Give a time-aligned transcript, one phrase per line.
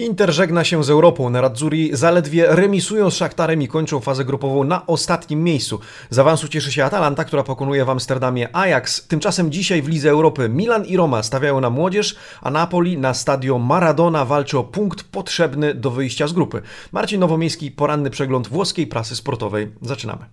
[0.00, 1.30] Inter żegna się z Europą.
[1.30, 5.80] Nerazzurri zaledwie remisują z Szachtarem i kończą fazę grupową na ostatnim miejscu.
[6.10, 9.06] Z awansu cieszy się Atalanta, która pokonuje w Amsterdamie Ajax.
[9.06, 13.58] Tymczasem dzisiaj w Lidze Europy Milan i Roma stawiają na młodzież, a Napoli na stadio
[13.58, 16.62] Maradona walczy o punkt potrzebny do wyjścia z grupy.
[16.92, 19.68] Marcin Nowomiejski, poranny przegląd włoskiej prasy sportowej.
[19.82, 20.24] Zaczynamy.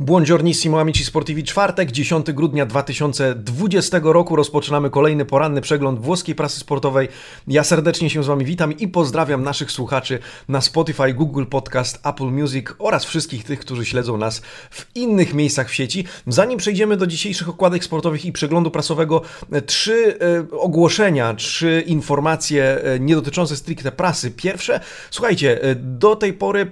[0.00, 7.08] Buongiornissimo amici sportivi, czwartek, 10 grudnia 2020 roku rozpoczynamy kolejny poranny przegląd włoskiej prasy sportowej.
[7.48, 12.24] Ja serdecznie się z Wami witam i pozdrawiam naszych słuchaczy na Spotify, Google Podcast, Apple
[12.24, 16.04] Music oraz wszystkich tych, którzy śledzą nas w innych miejscach w sieci.
[16.26, 19.22] Zanim przejdziemy do dzisiejszych okładek sportowych i przeglądu prasowego,
[19.66, 20.18] trzy
[20.52, 24.30] e, ogłoszenia, trzy informacje e, nie dotyczące stricte prasy.
[24.30, 26.70] Pierwsze, słuchajcie, e, do tej pory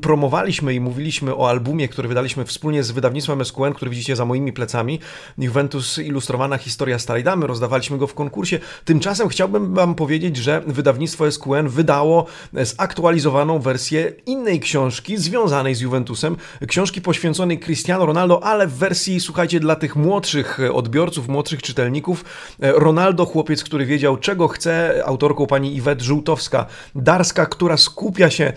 [0.00, 4.52] promowaliśmy i mówiliśmy o albumie, który wydaliśmy wspólnie z wydawnictwem SQN, który widzicie za moimi
[4.52, 5.00] plecami.
[5.38, 7.46] Juventus Ilustrowana Historia Starej Damy.
[7.46, 8.58] Rozdawaliśmy go w konkursie.
[8.84, 16.36] Tymczasem chciałbym Wam powiedzieć, że wydawnictwo SQN wydało zaktualizowaną wersję innej książki związanej z Juventusem.
[16.68, 22.24] Książki poświęconej Cristiano Ronaldo, ale w wersji, słuchajcie, dla tych młodszych odbiorców, młodszych czytelników.
[22.60, 28.52] Ronaldo, chłopiec, który wiedział, czego chce, autorką pani Iwet Żółtowska-Darska, która skupia się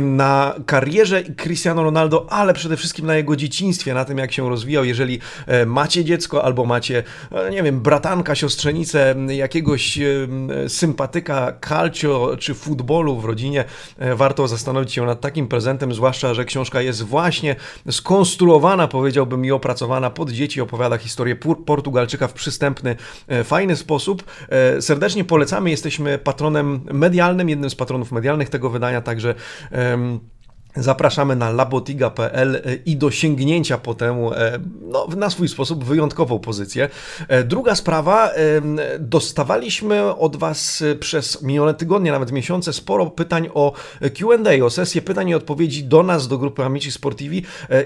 [0.00, 4.48] na karierze Cristiano Ronaldo, ale przede wszystkim na jego jego dzieciństwie, na tym jak się
[4.48, 4.84] rozwijał.
[4.84, 10.04] Jeżeli e, macie dziecko albo macie, e, nie wiem, bratanka, siostrzenicę, jakiegoś e,
[10.68, 13.64] sympatyka calcio czy futbolu w rodzinie,
[14.16, 17.56] warto zastanowić się nad takim prezentem, zwłaszcza, że książka jest właśnie
[17.90, 22.96] skonstruowana, powiedziałbym, i opracowana pod dzieci, opowiada historię Portugalczyka w przystępny,
[23.44, 24.24] fajny sposób.
[24.80, 29.34] Serdecznie polecamy, jesteśmy patronem medialnym, jednym z patronów medialnych tego wydania, także
[30.76, 36.88] Zapraszamy na labotiga.pl e, i do sięgnięcia potem e, no, na swój sposób wyjątkową pozycję.
[37.28, 38.30] E, druga sprawa,
[38.98, 45.28] dostawaliśmy od Was przez minione tygodnie, nawet miesiące, sporo pytań o QA, o sesję pytań
[45.28, 47.42] i odpowiedzi do nas, do grupy Amici Sportivi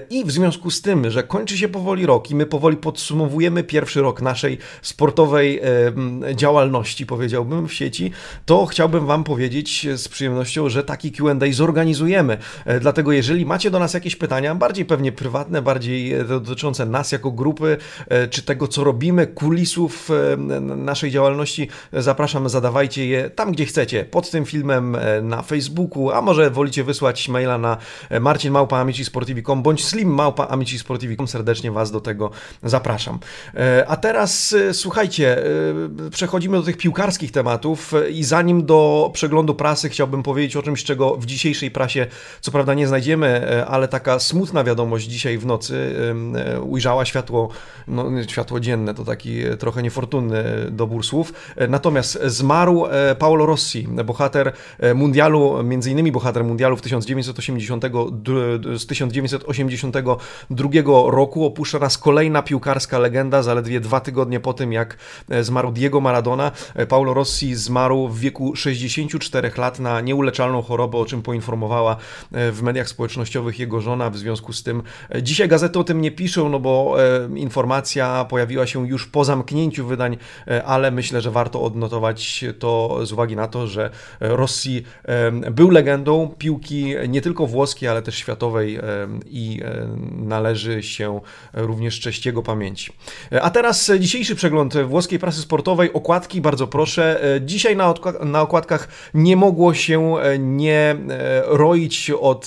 [0.09, 4.01] i w związku z tym, że kończy się powoli rok i my powoli podsumowujemy pierwszy
[4.01, 5.61] rok naszej sportowej
[6.35, 8.11] działalności, powiedziałbym, w sieci,
[8.45, 12.37] to chciałbym Wam powiedzieć z przyjemnością, że taki QA zorganizujemy
[12.81, 17.31] Dlatego jeżeli macie do nas jakieś pytania, bardziej pewnie prywatne, bardziej e, dotyczące nas jako
[17.31, 17.77] grupy,
[18.07, 24.05] e, czy tego, co robimy, kulisów e, naszej działalności, zapraszam, zadawajcie je tam, gdzie chcecie,
[24.05, 27.77] pod tym filmem na Facebooku, a może wolicie wysłać maila na
[28.21, 31.27] marcinmałpa.amicisportivi.com bądź slimmałpa.amicisportivi.com.
[31.27, 32.31] Serdecznie Was do tego
[32.63, 33.19] zapraszam.
[33.87, 35.43] A teraz słuchajcie,
[36.11, 41.15] przechodzimy do tych piłkarskich tematów i zanim do przeglądu prasy chciałbym powiedzieć o czymś, czego
[41.15, 42.07] w dzisiejszej prasie,
[42.41, 45.95] co prawda nie znajdziemy, e, ale taka smutna wiadomość dzisiaj w nocy
[46.35, 47.49] e, ujrzała światło,
[47.87, 51.33] no, światło dzienne, to taki trochę niefortunny dobór słów.
[51.55, 52.85] E, natomiast zmarł
[53.19, 54.53] Paolo Rossi, bohater
[54.95, 57.85] mundialu, między innymi bohater mundialu w 1980,
[58.75, 61.45] z 1982 roku.
[61.45, 64.97] Opuszcza nas kolejna piłkarska legenda, zaledwie dwa tygodnie po tym, jak
[65.41, 66.51] zmarł Diego Maradona.
[66.89, 71.97] Paolo Rossi zmarł w wieku 64 lat na nieuleczalną chorobę, o czym poinformowała
[72.51, 74.83] w mediach społecznościowych jego żona, w związku z tym
[75.15, 79.25] e, dzisiaj gazety o tym nie piszą, no bo e, informacja pojawiła się już po
[79.25, 80.17] zamknięciu wydań,
[80.47, 84.83] e, ale myślę, że warto odnotować to z uwagi na to, że Rossi
[85.51, 88.79] był legendą piłki nie tylko włoskiej, ale też światowej
[89.25, 89.61] i
[90.11, 91.21] należy się
[91.53, 92.93] również cześć jego pamięci.
[93.41, 97.21] A teraz dzisiejszy przegląd włoskiej prasy sportowej, okładki, bardzo proszę.
[97.41, 100.95] Dzisiaj na, na okładkach nie mogło się nie
[101.45, 102.40] roić od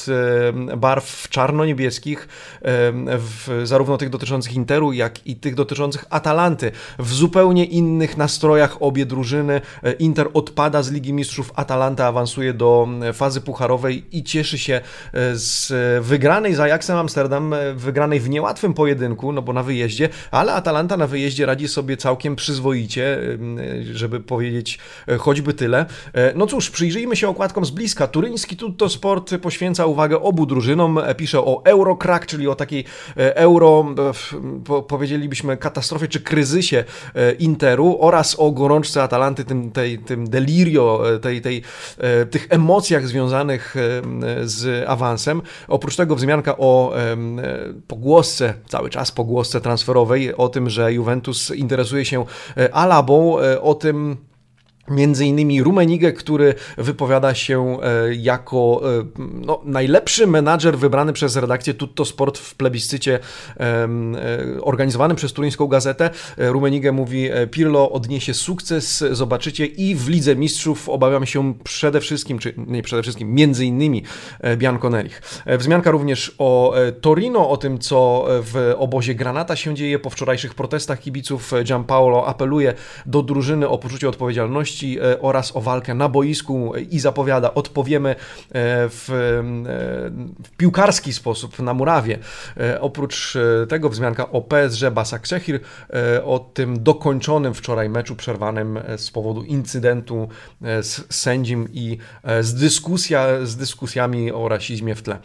[0.72, 2.28] E, barw czarno-niebieskich,
[2.64, 6.72] e, zarówno tych dotyczących Interu, jak i tych dotyczących Atalanty.
[6.98, 9.60] W zupełnie innych nastrojach obie drużyny.
[9.82, 14.80] E, Inter odpada z Ligi Mistrzów, Atalanta awansuje do fazy pucharowej i cieszy się
[15.32, 15.72] z
[16.04, 21.06] wygranej z Ajaxem Amsterdam, wygranej w niełatwym pojedynku, no bo na wyjeździe, ale Atalanta na
[21.06, 23.18] wyjeździe radzi sobie całkiem przyzwoicie,
[23.92, 24.78] żeby powiedzieć
[25.18, 25.86] choćby tyle.
[26.34, 28.06] No cóż, przyjrzyjmy się okładkom z bliska.
[28.06, 31.00] Turyński Tutto Sport poświęca uwagę obu drużynom.
[31.16, 32.84] Pisze o Eurocrack, czyli o takiej
[33.16, 33.86] e, euro,
[34.78, 36.84] e, powiedzielibyśmy, katastrofie czy kryzysie
[37.14, 41.62] e, Interu oraz o gorączce Atalanty, tym, tej, tym delirio, tej, tej,
[42.30, 43.74] tych emocjach związanych
[44.42, 45.42] z awansem.
[45.68, 46.94] Oprócz tego wzmianka o
[47.88, 52.24] pogłosce, cały czas pogłosce transferowej, o tym, że Juventus interesuje się
[52.72, 54.16] Alabą, o tym,
[54.88, 61.74] Między innymi Rumenigę, który wypowiada się e, jako e, no, najlepszy menadżer wybrany przez redakcję
[61.74, 63.18] Tutto Sport w plebiscycie
[63.60, 63.88] e,
[64.62, 66.10] organizowanym przez Turyńską Gazetę.
[66.36, 72.54] Rumenigę mówi, Pirlo odniesie sukces, zobaczycie i w Lidze Mistrzów obawiam się przede wszystkim, czy
[72.56, 74.02] nie przede wszystkim, między innymi
[74.56, 75.42] Bianconerich.
[75.58, 81.00] Wzmianka również o Torino, o tym co w obozie Granata się dzieje po wczorajszych protestach
[81.00, 81.52] kibiców.
[81.64, 82.74] Gianpaolo apeluje
[83.06, 88.16] do drużyny o poczucie odpowiedzialności E, oraz o walkę na boisku i zapowiada, odpowiemy e,
[88.88, 89.14] w, e,
[90.44, 92.18] w piłkarski sposób na murawie.
[92.80, 93.36] Oprócz
[93.68, 95.60] tego wzmianka o PSG Basak Czechir,
[96.24, 100.28] o tym dokończonym wczoraj meczu przerwanym z powodu incydentu
[100.60, 101.98] z sędzim i
[102.40, 105.18] z, dyskusja, z dyskusjami o rasizmie w tle.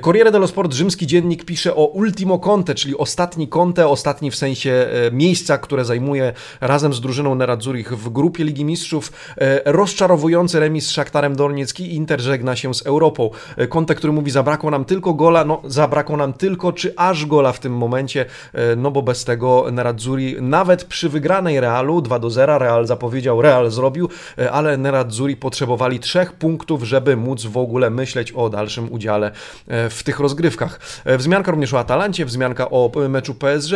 [0.00, 4.88] Corriere dello Sport, rzymski dziennik, pisze o ultimo conte, czyli ostatni conte, ostatni w sensie
[5.12, 8.95] miejsca, które zajmuje razem z drużyną Nerazzurich w grupie Ligi Mistrzów
[9.38, 11.94] E, rozczarowujący remis z Szaktarem Dorniecki.
[11.94, 13.30] Inter żegna się z Europą.
[13.56, 17.52] E, Konte, który mówi, zabrakło nam tylko gola, no zabrakło nam tylko, czy aż gola
[17.52, 22.30] w tym momencie, e, no bo bez tego Nerazzurri nawet przy wygranej Realu 2 do
[22.30, 24.08] 0, Real zapowiedział, Real zrobił,
[24.52, 29.30] ale Nerazzurri potrzebowali trzech punktów, żeby móc w ogóle myśleć o dalszym udziale
[29.66, 30.80] w tych rozgrywkach.
[31.18, 33.70] Wzmianka również o Atalancie, wzmianka o meczu PSG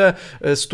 [0.52, 0.68] z,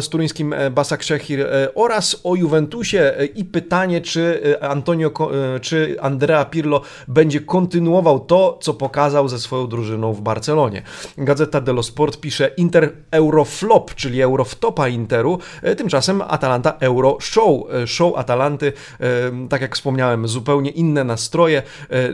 [0.00, 5.10] z turyńskim Basak Szechir oraz o Juventusie i pytanie pytanie, czy y, Antonio,
[5.56, 10.82] y, czy Andrea Pirlo będzie kontynuował to, co pokazał ze swoją drużyną w Barcelonie.
[11.18, 17.62] Gazeta dello Sport pisze Inter Euroflop, czyli Euroftopa Interu, y, tymczasem Atalanta Euro Show.
[17.86, 18.72] Show Atalanty,
[19.48, 21.62] tak jak wspomniałem, zupełnie inne nastroje.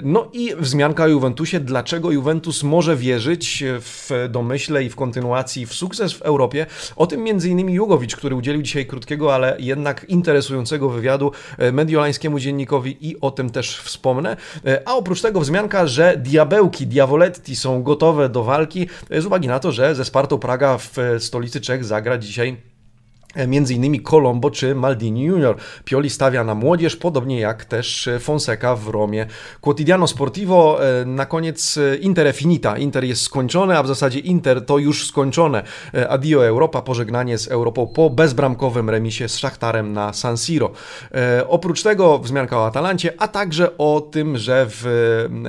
[0.03, 5.75] No i wzmianka o Juventusie, dlaczego Juventus może wierzyć w domyśle i w kontynuacji w
[5.75, 6.67] sukces w Europie.
[6.97, 11.33] O tym innymi Jugowicz, który udzielił dzisiaj krótkiego, ale jednak interesującego wywiadu
[11.73, 14.37] mediolańskiemu dziennikowi i o tym też wspomnę.
[14.67, 19.49] E, a oprócz tego wzmianka, że diabełki, diavoletti są gotowe do walki e, z uwagi
[19.49, 22.68] na to, że ze Spartą Praga w stolicy Czech zagra dzisiaj E,
[23.47, 25.57] między innymi Colombo czy Maldini Junior.
[25.85, 29.27] Pioli stawia na młodzież, podobnie jak też Fonseca w Romie.
[29.61, 32.79] Quotidiano Sportivo e, na koniec e, Inter finita.
[32.79, 35.63] Inter jest skończone, a w zasadzie Inter to już skończone.
[36.09, 40.71] Adio Europa, pożegnanie z Europą po bezbramkowym remisie z Szachtarem na San Siro.
[41.49, 44.85] Oprócz tego wzmianka o Atalancie, a także o tym, że w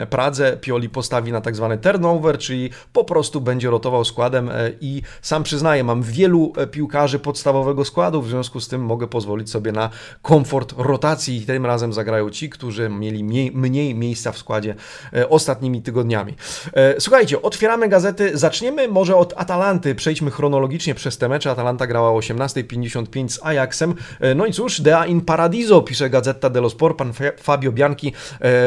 [0.10, 4.50] Pradze Pioli postawi na tak zwany turnover, czyli po prostu będzie rotował składem
[4.82, 7.20] i sam przyznaję, mam wielu piłkarzy
[7.70, 9.90] podstawowego składu, w związku z tym mogę pozwolić sobie na
[10.22, 14.76] komfort rotacji i tym razem zagrają ci, którzy mieli mniej, mniej miejsca w składzie
[15.14, 16.36] e, ostatnimi tygodniami.
[16.74, 21.52] E, słuchajcie, otwieramy gazety, zaczniemy może od Atalanty, przejdźmy chronologicznie przez te mecze.
[21.52, 23.96] Atalanta grała o 18.55 z Ajaxem.
[24.20, 28.14] E, no i cóż, Dea in Paradiso, pisze Gazeta dello Sport, pan Fabio Bianchi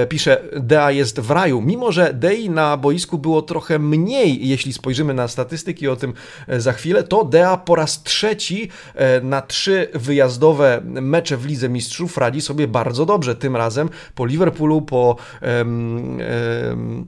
[0.08, 5.14] pisze, Dea jest w raju, mimo że Dei na boisku było trochę mniej, jeśli spojrzymy
[5.14, 6.14] na statystyki o tym
[6.48, 8.68] za chwilę, to Dea po raz trzeci
[9.22, 13.36] na trzy wyjazdowe mecze w Lidze Mistrzów radzi sobie bardzo dobrze.
[13.36, 16.18] Tym razem po Liverpoolu, po um,
[16.68, 17.06] um,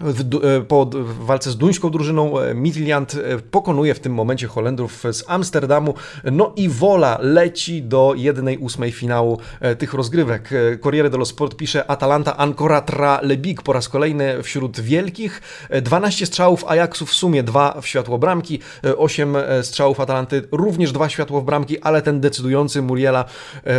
[0.00, 0.90] w, e, po
[1.20, 5.94] walce z duńską drużyną e, Midland e, pokonuje w tym momencie Holendrów z Amsterdamu.
[6.32, 9.38] No i wola leci do 1-8 finału
[9.78, 10.50] tych rozgrywek.
[10.82, 15.42] Corriere dello Sport pisze Atalanta ancora tra le big po raz kolejny wśród wielkich.
[15.82, 18.60] 12 strzałów Ajaxu w sumie, 2 w światło bramki,
[18.96, 23.24] 8 strzałów Atalanty, również 2 światło w bramki, ale ten decydujący Muriela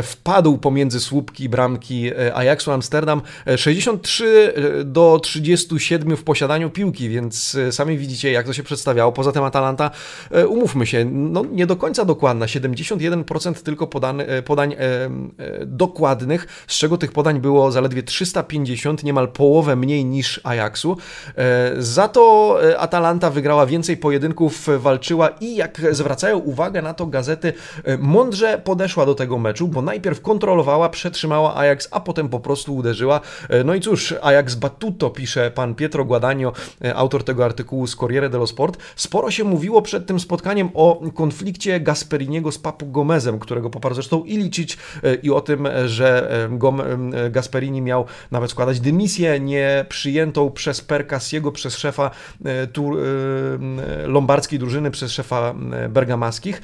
[0.03, 3.21] wpadł pomiędzy słupki bramki Ajaxu Amsterdam.
[3.57, 4.53] 63
[4.85, 9.11] do 37 siedmiu w posiadaniu piłki, więc e, sami widzicie, jak to się przedstawiało.
[9.11, 9.91] Poza tym Atalanta,
[10.31, 15.09] e, umówmy się, no nie do końca dokładna, 71% tylko e, podań e,
[15.65, 20.97] dokładnych, z czego tych podań było zaledwie 350, niemal połowę mniej niż Ajaxu.
[21.77, 27.53] Za to Atalanta wygrała więcej pojedynków, walczyła i jak zwracają uwagę na to gazety,
[27.99, 33.21] mądrze podeszła do tego meczu, bo najpierw kontrolowała, przetrzymała Ajax, a potem po prostu uderzyła.
[33.65, 37.95] No i cóż, Ajax Batuto, pisze pan Pietro Pietro Guadagno, e, autor tego artykułu z
[37.95, 43.39] Corriere dello Sport, sporo się mówiło przed tym spotkaniem o konflikcie Gasperiniego z Papu Gomezem,
[43.39, 49.39] którego poparł zresztą Ilicic e, i o tym, że e, Gasperini miał nawet składać dymisję
[49.39, 52.11] nieprzyjętą przez Percasiego, przez szefa
[54.05, 55.53] lombardzkiej drużyny, przez szefa
[55.89, 56.61] bergamaskich.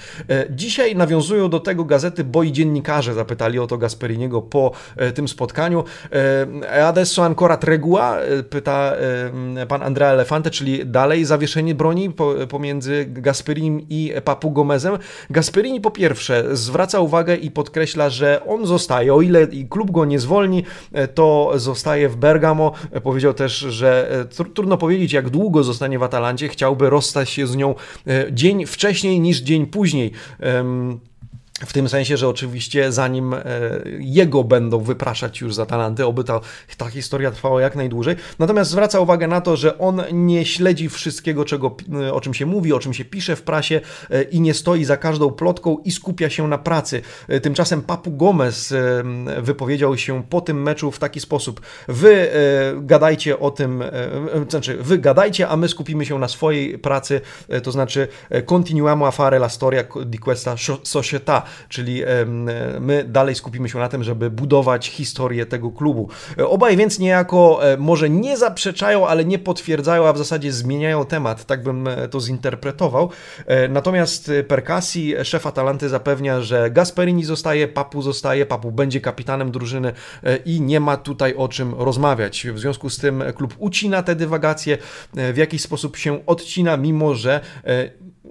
[0.49, 4.71] Dzisiaj nawiązują do tego gazety, bo i dziennikarze zapytali o to Gasperiniego po
[5.15, 5.83] tym spotkaniu.
[6.85, 8.17] Adesso ancora tregua?
[8.49, 8.93] Pyta
[9.67, 12.09] pan Andrea Elefante, czyli dalej zawieszenie broni
[12.49, 14.97] pomiędzy Gasperinim i Papu Gomezem.
[15.29, 20.19] Gasperini po pierwsze zwraca uwagę i podkreśla, że on zostaje, o ile klub go nie
[20.19, 20.63] zwolni,
[21.13, 22.71] to zostaje w Bergamo.
[23.03, 27.75] Powiedział też, że trudno powiedzieć, jak długo zostanie w Atalancie, chciałby rozstać się z nią
[28.31, 30.11] dzień wcześniej niż dzień później.
[31.65, 33.41] W tym sensie, że oczywiście zanim e,
[33.99, 36.39] jego będą wypraszać już za talenty, oby ta,
[36.77, 38.15] ta historia trwała jak najdłużej.
[38.39, 41.75] Natomiast zwraca uwagę na to, że on nie śledzi wszystkiego, czego,
[42.11, 44.97] o czym się mówi, o czym się pisze w prasie e, i nie stoi za
[44.97, 47.01] każdą plotką i skupia się na pracy.
[47.27, 48.73] E, tymczasem Papu Gomez
[49.41, 51.61] wypowiedział się po tym meczu w taki sposób.
[51.87, 52.31] Wy
[52.81, 53.83] gadajcie o tym,
[54.49, 57.21] znaczy wy gadajcie, a my skupimy się na swojej pracy,
[57.63, 58.07] to znaczy
[58.45, 62.01] continuiamo a fare la storia di questa società czyli
[62.79, 66.09] my dalej skupimy się na tym, żeby budować historię tego klubu.
[66.47, 71.45] Obaj więc niejako e, może nie zaprzeczają, ale nie potwierdzają, a w zasadzie zmieniają temat,
[71.45, 73.09] tak bym e, to zinterpretował.
[73.45, 79.93] E, natomiast Percassi, szef Atalanty zapewnia, że Gasperini zostaje, Papu zostaje, Papu będzie kapitanem drużyny
[80.45, 82.47] i nie ma tutaj o czym rozmawiać.
[82.53, 84.77] W związku z tym klub ucina te dywagacje,
[85.13, 87.41] w jakiś sposób się odcina, mimo że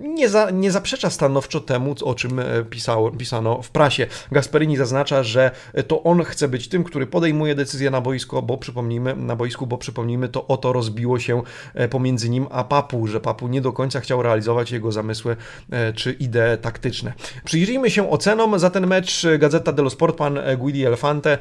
[0.03, 4.07] nie, za, nie zaprzecza stanowczo temu, o czym e, pisało, pisano w prasie.
[4.33, 5.51] Gasperini zaznacza, że
[5.89, 9.79] to on chce być tym, który podejmuje decyzję na boisku, bo przypomnijmy, na boisku, bo
[9.79, 11.43] przypomnijmy, to o to rozbiło się
[11.75, 15.37] e, pomiędzy nim a Papu, że Papu nie do końca chciał realizować jego zamysły
[15.71, 17.13] e, czy idee taktyczne.
[17.45, 19.27] Przyjrzyjmy się ocenom za ten mecz.
[19.39, 21.39] Gazeta dello Sport, pan Guidi Elefante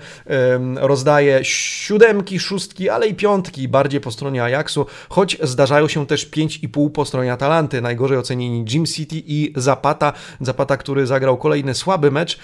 [0.76, 6.60] rozdaje siódemki, szóstki, ale i piątki bardziej po stronie Ajaxu, choć zdarzają się też pięć
[6.64, 7.82] i pół po stronie Atalanty.
[7.82, 10.14] Najgorzej ocenieni Jim City i Zapata.
[10.42, 12.40] Zapata, który zagrał kolejny słaby mecz,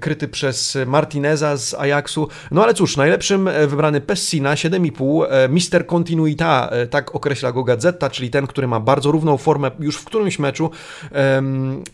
[0.00, 2.28] kryty przez Martineza z Ajaxu.
[2.50, 5.26] No ale cóż, najlepszym e, wybrany Pessina, 7,5.
[5.30, 9.70] E, Mister Continuita, e, tak określa go Gazeta, czyli ten, który ma bardzo równą formę
[9.80, 10.70] już w którymś meczu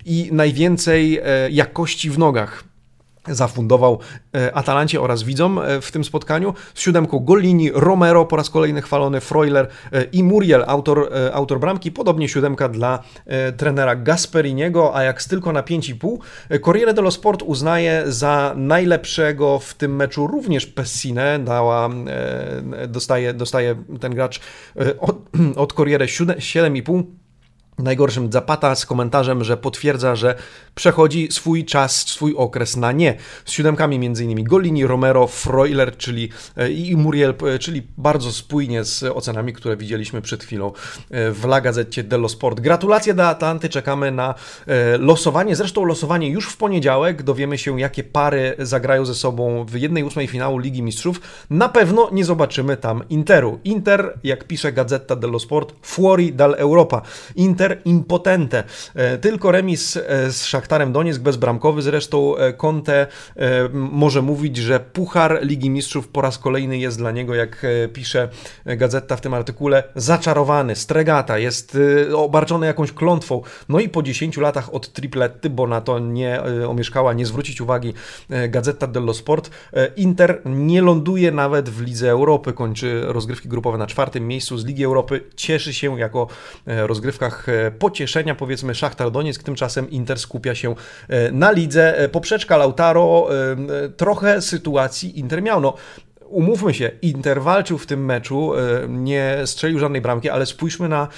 [0.04, 1.20] i najwięcej
[1.50, 2.64] jakości w nogach
[3.28, 3.98] zafundował
[4.34, 6.54] e, Atalancie oraz widzom e, w tym spotkaniu.
[6.74, 11.92] Z siódemką Golini, Romero po raz kolejny chwalony, Freuler e, i Muriel, autor, autor bramki.
[11.92, 13.02] Podobnie siódemka dla
[13.56, 16.60] trenera Gasperiniego, a jak tylko na 5,5.
[16.60, 21.38] Corriere dello Sport uznaje za najlepszego w tym meczu również Pessinę.
[21.38, 21.88] Dała,
[22.88, 24.40] dostaje, dostaje ten gracz
[25.00, 25.16] od,
[25.56, 27.02] od Corriere 7,5
[27.78, 30.34] najgorszym Zapata z komentarzem, że potwierdza, że
[30.74, 33.16] przechodzi swój czas, swój okres na nie.
[33.44, 34.44] Z siódemkami m.in.
[34.44, 40.22] Golini, Romero, Freuler, czyli e, i Muriel, e, czyli bardzo spójnie z ocenami, które widzieliśmy
[40.22, 40.72] przed chwilą
[41.10, 42.60] e, w La Gazzetta dello Sport.
[42.60, 44.34] Gratulacje dla Atlanty, czekamy na
[44.98, 45.56] losowanie.
[45.56, 47.22] Zresztą losowanie już w poniedziałek.
[47.22, 51.20] Dowiemy się, jakie pary zagrają ze sobą w jednej ósmej finału Ligi Mistrzów.
[51.50, 53.58] Na pewno nie zobaczymy tam Interu.
[53.64, 57.02] Inter, jak pisze Gazeta dello Sport, fuori dal Europa.
[57.36, 58.64] Inter impotente.
[59.20, 61.82] Tylko remis z Szach Szachtarem Donieck bezbramkowy.
[61.82, 63.06] Zresztą e, Conte
[63.36, 67.88] e, może mówić, że Puchar Ligi Mistrzów po raz kolejny jest dla niego, jak e,
[67.88, 68.28] pisze
[68.64, 71.78] gazeta w tym artykule, zaczarowany, stregata, jest
[72.14, 73.42] obarczony jakąś klątwą.
[73.68, 77.94] No i po 10 latach od tripletty, bo na to nie omieszkała nie zwrócić uwagi
[78.48, 79.50] Gazeta dello Sport,
[79.96, 84.84] Inter nie ląduje nawet w Lidze Europy, kończy rozgrywki grupowe na czwartym miejscu z Ligi
[84.84, 86.26] Europy, cieszy się jako
[86.66, 87.46] rozgrywkach
[87.78, 90.74] pocieszenia, powiedzmy Szachtar Donieck, tymczasem Inter skupia się
[91.08, 91.98] e, na lidze.
[91.98, 95.60] E, poprzeczka Lautaro, e, trochę sytuacji Inter miał.
[95.60, 95.74] No,
[96.28, 101.08] umówmy się, Inter walczył w tym meczu, e, nie strzelił żadnej bramki, ale spójrzmy na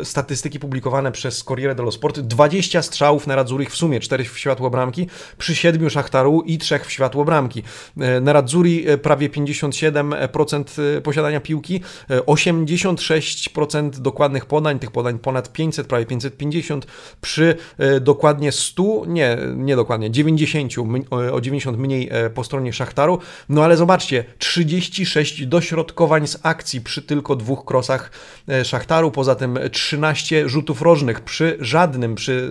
[0.00, 2.20] e, statystyki publikowane przez Corriere dello Sport.
[2.20, 5.06] 20 strzałów na Radzurich w sumie, 4 w światło bramki,
[5.38, 7.62] przy 7 Szachtaru i 3 w światło bramki.
[8.00, 16.06] E, na Radzuri prawie 57% posiadania piłki, 86% dokładnych podań, tych podań ponad 500, prawie
[16.06, 16.86] 550,
[17.20, 17.56] przy
[18.00, 20.72] dokładnie 100, nie, nie dokładnie, 90,
[21.32, 27.02] o 90 mniej po stronie Szachtaru, no ale zobacz Zobaczcie, 36 dośrodkowań z akcji przy
[27.02, 28.10] tylko dwóch krosach
[28.48, 32.50] e, Szachtaru, poza tym 13 rzutów rożnych przy żadnym, przy,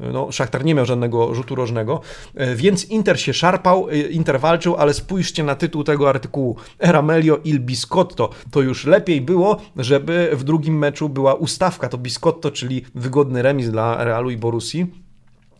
[0.00, 2.00] e, no Szachtar nie miał żadnego rzutu rożnego,
[2.34, 7.60] e, więc Inter się szarpał, Inter walczył, ale spójrzcie na tytuł tego artykułu, Eramelio il
[7.60, 13.42] Biscotto, to już lepiej było, żeby w drugim meczu była ustawka, to Biscotto, czyli wygodny
[13.42, 15.05] remis dla Realu i Borussii,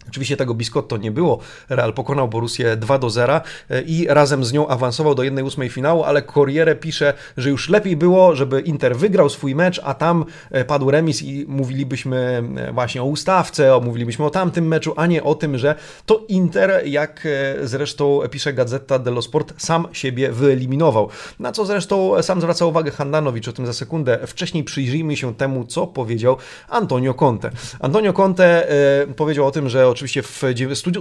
[0.08, 1.38] Oczywiście tego Biscotto nie było.
[1.68, 6.04] Real pokonał Borussię 2 do 0 e, i razem z nią awansował do 1-8 finału,
[6.04, 10.64] ale Corriere pisze, że już lepiej było, żeby Inter wygrał swój mecz, a tam e,
[10.64, 15.34] padł remis i mówilibyśmy e, właśnie o ustawce, mówilibyśmy o tamtym meczu, a nie o
[15.34, 15.74] tym, że
[16.06, 17.28] to Inter, jak
[17.62, 21.08] zresztą pisze Gazeta dello Sport, sam siebie wyeliminował.
[21.38, 24.18] Na co zresztą sam zwraca uwagę Handanowicz, o tym za sekundę.
[24.26, 26.36] Wcześniej przyjrzyjmy się temu, co powiedział
[26.68, 27.50] Antonio Conte.
[27.80, 28.68] Antonio Conte
[29.16, 30.42] powiedział o tym, że oczywiście w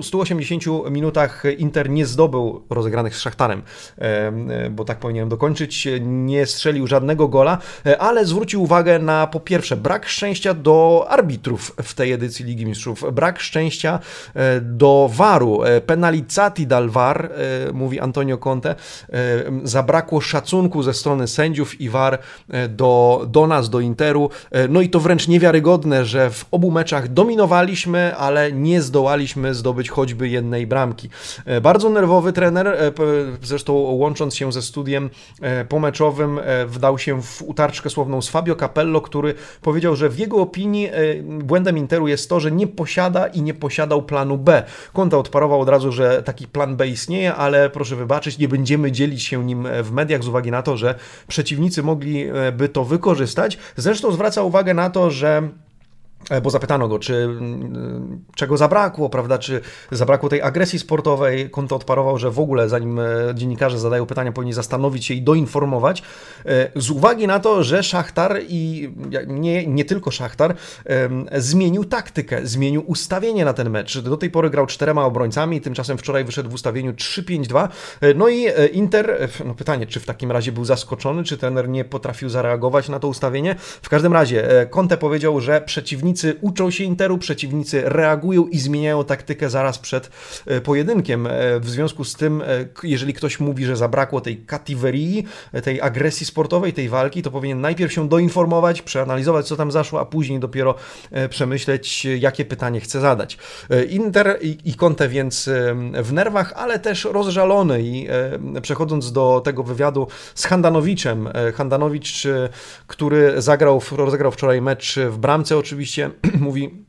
[0.01, 3.61] 180 minutach Inter nie zdobył rozegranych z Szachtarem,
[4.71, 7.57] bo tak powinienem dokończyć, nie strzelił żadnego gola,
[7.99, 13.03] ale zwrócił uwagę na po pierwsze brak szczęścia do arbitrów w tej edycji Ligi Mistrzów,
[13.13, 13.99] brak szczęścia
[14.33, 18.75] e, do waru, e, penalizzati dal var, e, mówi Antonio Conte,
[19.63, 22.19] zabrakło szacunku ze strony sędziów i war
[22.69, 24.29] do, do nas, do Interu,
[24.69, 30.29] no i to wręcz niewiarygodne, że w obu meczach dominowaliśmy, ale nie zdołaliśmy zdobyć choćby
[30.29, 31.09] jednej bramki.
[31.45, 32.91] E, bardzo nerwowy trener, e,
[33.43, 35.09] zresztą łącząc się ze studiem
[35.41, 40.37] e, pomeczowym, wdał się w utarczkę słowną z Fabio Capello, który powiedział, że w jego
[40.37, 40.89] opinii
[41.23, 44.63] błędem Interu jest to, że nie posiada i nie posiadał planu B.
[44.93, 49.23] Konta odparował od razu, że taki plan B istnieje, ale proszę wybaczyć, nie będziemy dzielić
[49.23, 50.95] się nim w mediach z uwagi na to, że
[51.27, 53.57] przeciwnicy mogliby to wykorzystać.
[53.75, 55.49] Zresztą zwraca uwagę na to, że
[56.43, 61.49] bo zapytano go, czy mm, czego zabrakło, prawda, czy zabrakło tej agresji sportowej.
[61.49, 66.03] Konto odparował, że w ogóle zanim e, dziennikarze zadają pytania, powinni zastanowić się i doinformować.
[66.45, 68.89] E, z uwagi na to, że Szachtar i
[69.27, 70.55] nie, nie tylko Szachtar
[71.37, 73.97] zmienił taktykę, zmienił ustawienie na ten mecz.
[73.97, 77.67] Do tej pory grał czterema obrońcami, tymczasem wczoraj wyszedł w ustawieniu 3-5-2.
[78.15, 82.29] No i Inter, no pytanie, czy w takim razie był zaskoczony, czy trener nie potrafił
[82.29, 83.55] zareagować na to ustawienie.
[83.59, 89.03] W każdym razie Conte powiedział, że przeciwnicy przeciwnicy uczą się Interu, przeciwnicy reagują i zmieniają
[89.03, 90.09] taktykę zaraz przed
[90.45, 91.27] e, pojedynkiem.
[91.27, 92.45] E, w związku z tym, e,
[92.83, 95.25] jeżeli ktoś mówi, że zabrakło tej kativerii,
[95.63, 100.05] tej agresji sportowej, tej walki, to powinien najpierw się doinformować, przeanalizować, co tam zaszło, a
[100.05, 100.75] później dopiero
[101.29, 103.37] przemyśleć, jakie pytanie chce zadać.
[103.89, 105.49] Inter i Conte więc
[106.03, 108.07] w nerwach, ale też rozżalony i
[108.61, 112.27] przechodząc do tego wywiadu z Handanowiczem, Handanowicz,
[112.87, 115.94] który zagrał, rozegrał wczoraj mecz w bramce oczywiście,
[116.39, 116.84] mówi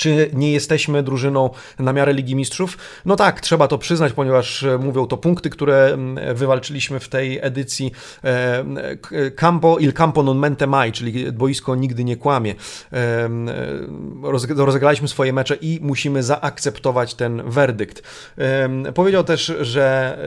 [0.00, 2.78] czy nie jesteśmy drużyną na miarę Ligi Mistrzów?
[3.04, 5.98] No tak, trzeba to przyznać, ponieważ e, mówią to punkty, które
[6.34, 7.92] wywalczyliśmy w tej edycji
[8.24, 8.64] e,
[9.36, 12.54] Campo il campo non mente mai, czyli boisko nigdy nie kłamie.
[12.92, 13.28] E,
[14.56, 18.02] rozegraliśmy swoje mecze i musimy zaakceptować ten werdykt.
[18.94, 20.18] Powiedział też, że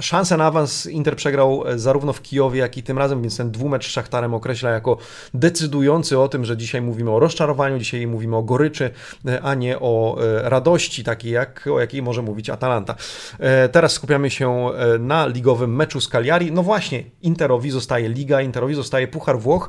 [0.00, 3.86] szansę na awans Inter przegrał zarówno w Kijowie, jak i tym razem, więc ten dwumecz
[3.86, 4.98] z Szachtarem określa jako
[5.34, 8.90] decydujący o tym, że dzisiaj mówimy o rozczarowaniu, dzisiaj mówimy o goryczy,
[9.26, 12.94] e, a nie o e, radości takiej, jak, o jakiej może mówić Atalanta.
[13.38, 16.52] E, teraz skupiamy się na ligowym meczu z Cagliari.
[16.52, 19.68] No właśnie, Interowi zostaje Liga, Interowi zostaje Puchar Włoch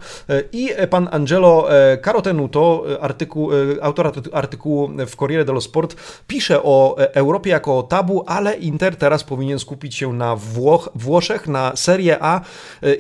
[0.52, 1.68] i pan Angelo
[2.02, 3.50] Carotenuto, artykuł,
[3.82, 5.96] autor artykułu w Corriere dello Sport,
[6.28, 11.48] pisze o Europie jako o tabu, ale Inter teraz powinien skupić się na Włoch, Włoszech,
[11.48, 12.42] na Serie A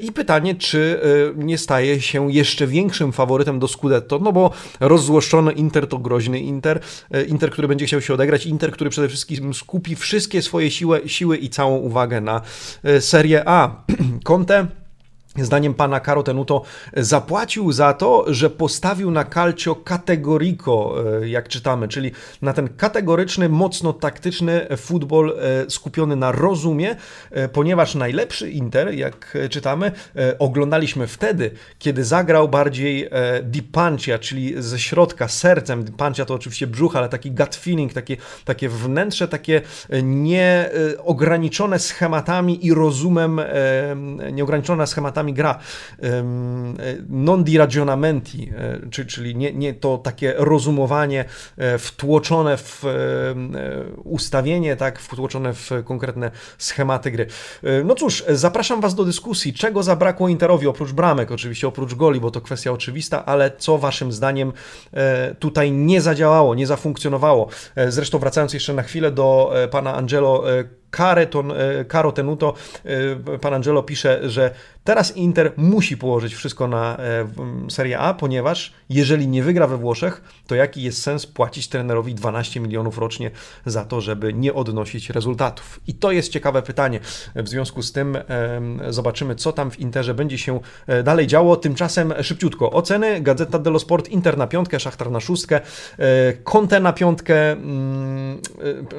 [0.02, 1.02] i pytanie, czy
[1.36, 6.80] nie staje się jeszcze większym faworytem do Scudetto, no bo rozzłoszczony Inter to groźny Inter,
[7.12, 11.02] e, Inter, który będzie chciał się odegrać, Inter, który przede wszystkim skupi wszystkie swoje siły,
[11.06, 12.42] siły i całą uwagę na
[12.84, 13.84] e, Serie A.
[14.24, 14.68] Conte
[15.41, 16.62] Zdaniem pana Caro Tenuto
[16.93, 23.50] zapłacił za to, że postawił na calcio categorico, e, jak czytamy, czyli na ten kategoryczny,
[23.50, 26.95] mocno taktyczny futbol e, skupiony na rozumie,
[27.32, 29.91] e, ponieważ najlepszy Inter, jak czytamy,
[30.39, 33.10] oglądaliśmy wtedy, kiedy zagrał bardziej
[33.43, 35.84] Di Pancia, czyli ze środka, sercem.
[35.84, 39.62] Di Pancia to oczywiście brzuch, ale taki gut feeling, takie, takie wnętrze, takie
[40.04, 43.41] nieograniczone schematami i rozumem,
[44.32, 45.60] nieograniczone schematami gra.
[47.10, 48.52] Non di ragionamenti,
[48.98, 51.26] e, czyli nie, nie to takie rozumowanie
[51.58, 52.90] e, wtłoczone w e,
[54.04, 57.28] ustawienie, tak, wtłoczone w konkretne schematy gry.
[57.86, 62.32] No cóż, zapraszam Was do dyskusji, czego zabrakło Interowi, oprócz bramek, oczywiście oprócz goli, bo
[62.32, 64.54] to kwestia oczywista, ale co Waszym zdaniem
[65.40, 67.50] tutaj nie zadziałało, nie zafunkcjonowało.
[67.88, 70.44] Zresztą wracając jeszcze na chwilę do pana Angelo
[71.88, 72.54] Caro Tenuto,
[73.41, 74.52] pan Angelo pisze, że
[74.84, 76.97] teraz Inter musi położyć wszystko na
[77.69, 82.60] Serie A, ponieważ jeżeli nie wygra we Włoszech, to jaki jest sens płacić trenerowi 12
[82.60, 83.32] milionów rocznie
[83.65, 85.80] za to, żeby nie odnosić rezultatów?
[85.88, 87.00] I to jest ciekawe pytanie.
[87.36, 88.17] W związku z tym
[88.89, 90.60] zobaczymy, co tam w Interze będzie się
[91.04, 91.56] dalej działo.
[91.56, 93.21] Tymczasem szybciutko oceny.
[93.21, 95.62] Gazeta dello Sport, Inter na piątkę, Szachtar na szóstkę,
[96.43, 98.41] Conte na piątkę mm,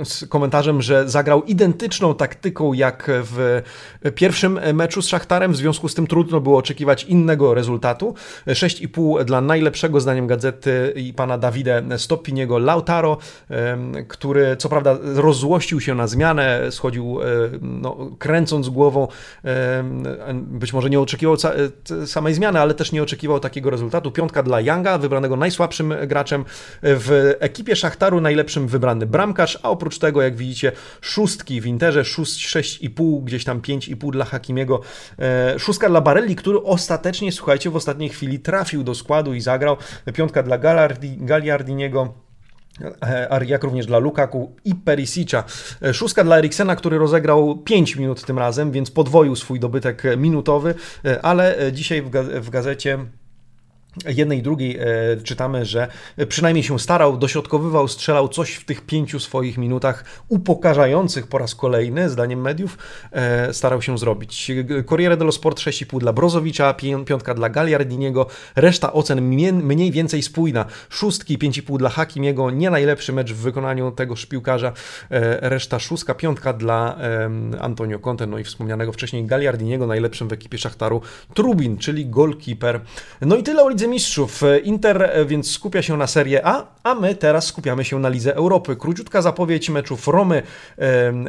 [0.05, 1.43] z komentarzem, że zagrał
[1.79, 3.63] identyczną taktyką jak w
[4.15, 8.15] pierwszym meczu z Szachtarem, w związku z tym trudno było oczekiwać innego rezultatu.
[8.47, 13.19] 6,5 dla najlepszego zdaniem gazety i pana Davide Stoppiniego Lautaro,
[14.09, 17.19] który co prawda rozłościł się na zmianę, schodził
[17.61, 19.09] no, kręcąc głową,
[20.35, 21.37] być może nie oczekiwał
[22.07, 24.11] samej zmiany, ale też nie oczekiwał takiego rezultatu.
[24.11, 26.45] Piątka dla Younga, wybranego najsłabszym graczem
[26.83, 33.25] w ekipie Szachtaru, najlepszym wybrany bramkarz, a oprócz tego, jak widzicie, szóstki w Interze, 6,5,
[33.25, 34.81] gdzieś tam 5,5 dla Hakimiego,
[35.19, 39.77] e, szóstka dla Barelli, który ostatecznie, słuchajcie, w ostatniej chwili trafił do składu i zagrał,
[40.15, 40.59] piątka dla
[41.19, 42.15] Gagliardiniego,
[43.03, 45.45] e, jak również dla Lukaku i Perisicza.
[45.83, 50.75] E, szóstka dla Eriksena, który rozegrał 5 minut tym razem, więc podwoił swój dobytek minutowy,
[51.23, 52.03] ale dzisiaj
[52.41, 52.99] w gazecie
[54.07, 54.87] jednej i drugiej e,
[55.25, 55.89] czytamy, że
[56.29, 62.11] przynajmniej się starał, dośrodkowywał, strzelał coś w tych pięciu swoich minutach upokarzających po raz kolejny,
[62.11, 62.79] zdaniem mediów,
[63.13, 64.53] e, starał się zrobić.
[64.87, 66.75] Corriere dello Sport 6,5 dla Brozowicza,
[67.07, 69.23] piątka dla Gagliardiniego, reszta ocen
[69.63, 70.65] mniej więcej spójna.
[70.89, 74.73] Szóstki, 5,5 dla Hakimiego, nie najlepszy mecz w wykonaniu tego szpiłkarza,
[75.11, 76.99] e, reszta szóstka, piątka dla
[77.61, 81.03] Antonio Conte, no i wspomnianego wcześniej Gagliardiniego, najlepszym w ekipie Szachtaru,
[81.35, 82.81] Trubin, czyli goalkeeper.
[83.21, 84.43] No i tyle o Lidze Mistrzów.
[84.65, 88.35] Inter e, więc skupia się na Serie A, a my teraz skupiamy się na Lidze
[88.35, 88.77] Europy.
[88.77, 90.43] Króciutka zapowiedź meczów Romy,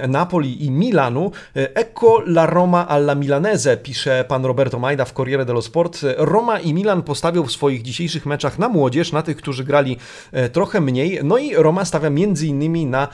[0.07, 1.31] Napoli i Milanu.
[1.55, 5.99] E, ecco la Roma alla Milanese, pisze pan Roberto Majda w Corriere dello Sport.
[6.17, 9.97] Roma i Milan postawią w swoich dzisiejszych meczach na młodzież, na tych, którzy grali
[10.31, 11.19] e, trochę mniej.
[11.23, 13.07] No i Roma stawia między innymi na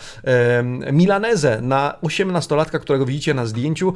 [0.91, 3.93] Milanese, na 18-latka, którego widzicie na zdjęciu.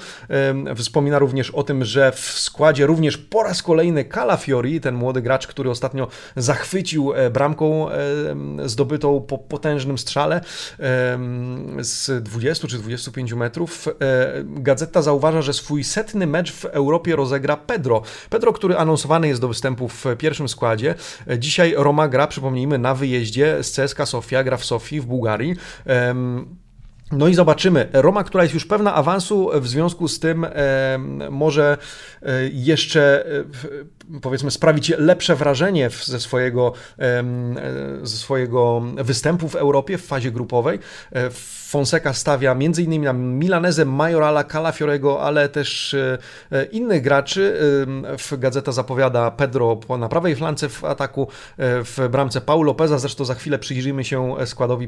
[0.76, 5.48] Wspomina również o tym, że w składzie również po raz kolejny Calafiori, ten młody gracz,
[5.48, 7.96] który ostatnio zachwycił e, bramką e,
[8.66, 10.42] zdobytą po potężnym strzale
[11.80, 13.88] z 20 czy 25 metrów.
[13.88, 13.94] E,
[14.44, 18.02] Gazeta zauważa, że swój setny mecz w Europie rozegra Pedro.
[18.30, 20.96] Pedro, który anonsowany jest do występu w pierwszym składzie.
[21.38, 25.56] Dzisiaj Roma gra, przypomnijmy, na wyjeździe z CSKA Sofia, gra w Sofii w Bułgarii.
[27.12, 27.90] No i zobaczymy.
[27.94, 30.46] Roma, która jest już pewna awansu, w związku z tym
[31.30, 31.78] może
[32.52, 33.26] jeszcze
[34.22, 37.24] powiedzmy sprawić lepsze wrażenie ze swojego, e,
[38.04, 40.80] ze swojego występu w Europie w fazie grupowej.
[41.12, 41.30] E,
[41.70, 43.02] Fonseca stawia m.in.
[43.02, 45.94] na Milanezę, Majorala, Calafiorego, ale też
[46.52, 47.60] e, innych graczy.
[48.38, 52.98] Gazeta zapowiada Pedro na prawej flance w ataku, w bramce Paul Lopeza.
[52.98, 54.88] Zresztą za chwilę przyjrzymy się składowi,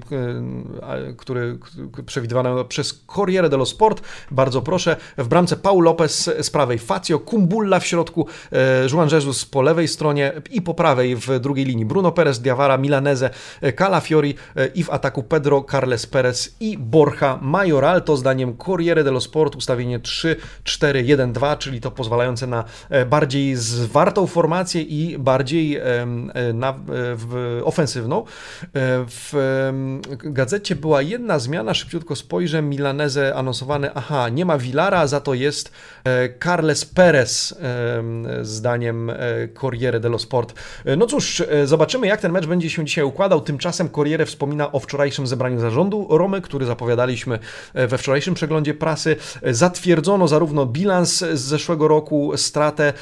[1.18, 1.58] który
[2.06, 4.02] przewidywano przez Corriere dello Sport.
[4.32, 4.96] Bardzo proszę.
[5.18, 8.28] W bramce Paul Lopez z prawej, Fazio, Kumbulla w środku,
[8.92, 13.30] Juan Jesus po lewej stronie i po prawej w drugiej linii Bruno Perez, Diawara, Milanese,
[13.62, 18.02] e, Calafiori e, i w ataku Pedro, Carles Perez i Borja Majoral.
[18.02, 22.64] To zdaniem Corriere dello Sport ustawienie 3-4-1-2, czyli to pozwalające na
[23.06, 25.80] bardziej zwartą formację i bardziej
[26.54, 26.74] na,
[27.16, 28.26] w, ofensywną.
[29.08, 29.34] W
[30.10, 35.72] gazecie była jedna zmiana, szybciutko spojrzę, Milanese anonsowane, aha, nie ma Villara, za to jest
[36.04, 37.56] e, Carles Perez,
[38.42, 40.54] zdaniem e, Corriere dello Sport.
[40.86, 43.42] E, no cóż, zobaczymy jak ten mecz będzie się dzisiaj układał.
[43.42, 47.40] Tymczasem Corriere wspomina o wczorajszym zebraniu zarządu Romy, który zapowiadaliśmy
[47.74, 49.16] we wczorajszym przeglądzie prasy.
[49.44, 52.94] Zatwierdzono zarówno bilans z zeszłego roku, stratę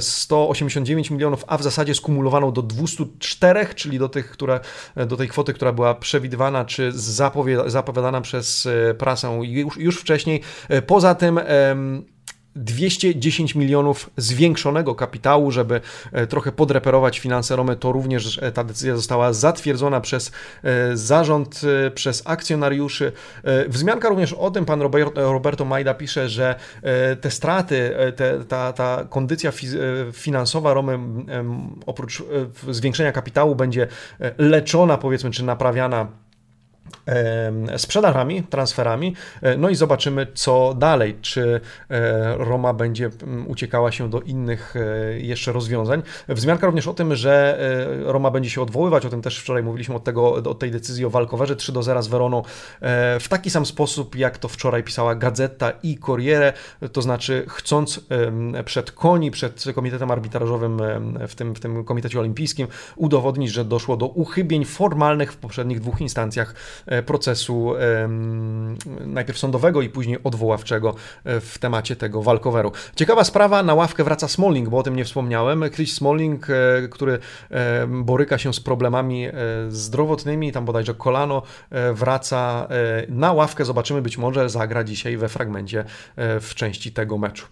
[0.00, 4.60] 189 milionów, a w zasadzie skumulowaną do 204, czyli do, tych, które,
[5.06, 6.92] do tej kwoty, która była przewidywana czy
[7.66, 10.40] zapowiadana przez e, prasę już, już wcześniej.
[10.68, 11.40] E, poza tym
[12.60, 15.80] 210 milionów zwiększonego kapitału, żeby
[16.12, 20.32] e, trochę podreperować finanse Romy, to również ta decyzja została zatwierdzona przez
[20.94, 21.60] zarząd,
[21.94, 23.12] przez akcjonariuszy.
[23.68, 24.82] Wzmianka również o tym, pan
[25.14, 26.54] Roberto Majda pisze, że
[27.20, 29.52] te straty, te, ta, ta kondycja
[30.12, 30.98] finansowa Romy
[31.86, 32.22] oprócz
[32.70, 33.86] zwiększenia kapitału będzie
[34.38, 36.06] leczona, powiedzmy, czy naprawiana
[37.76, 39.14] sprzedażami, transferami.
[39.42, 41.16] E, no i zobaczymy, co dalej.
[41.20, 43.10] Czy e, Roma będzie
[43.46, 46.02] uciekała się do innych e, jeszcze rozwiązań.
[46.28, 47.58] Wzmianka również o tym, że
[48.04, 51.10] Roma będzie się odwoływać, o tym też wczoraj mówiliśmy od, tego, od tej decyzji o
[51.10, 52.42] walkowerze 3 do 0 z Weroną
[53.20, 56.52] w taki sam sposób, jak to wczoraj pisała Gazeta i Corriere,
[56.92, 58.00] to znaczy chcąc
[58.64, 60.80] przed koni, przed komitetem arbitrażowym
[61.28, 66.00] w tym, w tym komitecie olimpijskim udowodnić, że doszło do uchybień formalnych w poprzednich dwóch
[66.00, 66.54] instancjach
[67.06, 67.74] procesu
[69.06, 72.72] najpierw sądowego i później odwoławczego e, w temacie tego walkoweru.
[72.96, 75.64] Ciekawa sprawa, na ławkę wraca Smalling, bo o tym nie wspomniałem.
[75.74, 76.54] Chris Smalling, e,
[76.88, 77.18] który
[77.88, 79.32] boryka się z problemami e,
[79.68, 81.42] zdrowotnymi, tam bodajże kolano,
[81.92, 82.68] wraca
[83.08, 83.64] na ławkę.
[83.64, 85.84] Zobaczymy, być może zagra dzisiaj we fragmencie
[86.16, 87.46] w części tego meczu.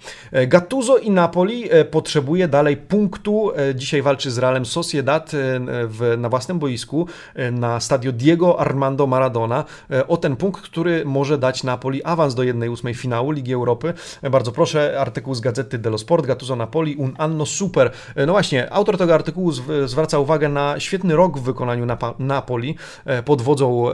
[0.46, 3.52] Gattuso i Napoli potrzebuje dalej punktu.
[3.74, 5.30] Dzisiaj walczy z Realem Sociedad
[5.68, 7.06] w, na własnym boisku
[7.52, 9.17] na stadio Diego Armando Maradona
[9.90, 13.94] e, o ten punkt, który może dać Napoli awans do 1-8 finału Ligi Europy.
[14.22, 17.90] E, bardzo proszę, artykuł z Gazety dello Sport, Gattuso Napoli, un anno super.
[18.14, 19.52] E, no właśnie, autor tego artykułu
[19.86, 21.86] zwraca uwagę na świetny rok w wykonaniu
[22.18, 22.76] Napoli
[23.24, 23.84] pod wodzą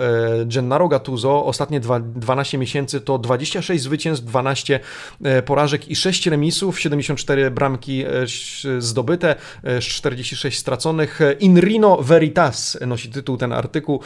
[0.47, 1.45] Gennaro Gattuso.
[1.47, 4.81] Ostatnie 12 miesięcy to 26 zwycięstw, 12
[5.45, 8.05] porażek i 6 remisów, 74 bramki
[8.79, 9.37] zdobyte,
[9.81, 11.21] 46 straconych.
[11.41, 14.01] In Rino Veritas nosi tytuł ten artykuł.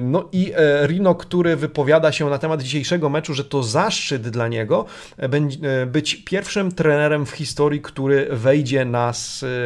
[0.00, 4.48] No i e, Rino, który wypowiada się na temat dzisiejszego meczu, że to zaszczyt dla
[4.48, 4.84] niego
[5.18, 9.12] e, e, być pierwszym trenerem w historii, który wejdzie na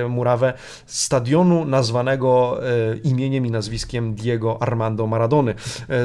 [0.09, 0.53] murawę
[0.87, 2.61] stadionu nazwanego
[3.05, 5.55] imieniem i nazwiskiem Diego Armando Maradony.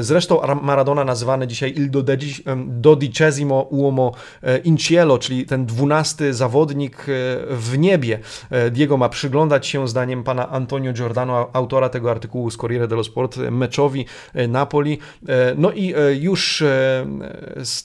[0.00, 1.90] Zresztą Maradona nazywany dzisiaj Il
[2.66, 4.12] dodicesimo uomo
[4.64, 7.06] in cielo, czyli ten dwunasty zawodnik
[7.50, 8.18] w niebie.
[8.70, 13.36] Diego ma przyglądać się, zdaniem pana Antonio Giordano, autora tego artykułu z Corriere dello Sport,
[13.36, 14.06] meczowi
[14.48, 14.98] Napoli.
[15.28, 17.06] E, no i e, już e,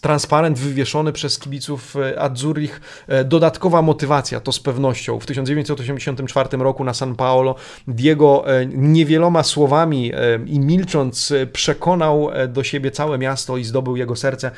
[0.02, 2.82] transparent wywieszony przez kibiców Azzurrich,
[3.26, 5.20] dodatkowa motywacja, to z pewnością.
[5.20, 7.56] W 1984 roku na San Paolo
[7.88, 10.12] Diego niewieloma słowami
[10.46, 14.52] i milcząc przekonał do siebie całe miasto i zdobył jego serce,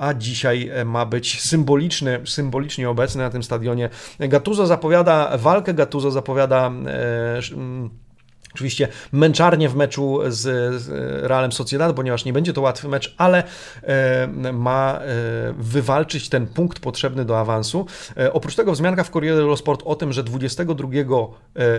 [0.00, 3.88] a dzisiaj ma być symboliczny, symbolicznie obecny na tym stadionie.
[4.18, 6.70] Gattuso zapowiada walkę, Gattuso zapowiada
[8.54, 10.46] Oczywiście męczarnie w meczu z
[11.26, 13.42] Realem Sociedad, ponieważ nie będzie to łatwy mecz, ale
[13.82, 15.04] e, ma e,
[15.58, 17.86] wywalczyć ten punkt potrzebny do awansu.
[18.16, 20.88] E, oprócz tego wzmianka w Corriere dello Sport o tym, że 22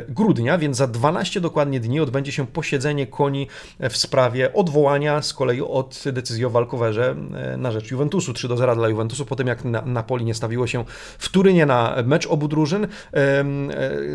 [0.09, 3.47] grudnia, więc za 12 dokładnie dni odbędzie się posiedzenie koni
[3.79, 7.15] w sprawie odwołania z kolei od decyzji o walkowerze
[7.57, 8.33] na rzecz Juventusu.
[8.33, 10.86] 3 do 0 dla Juventusu, po tym jak Napoli nie stawiło się
[11.17, 12.88] w Turynie na mecz obu drużyn.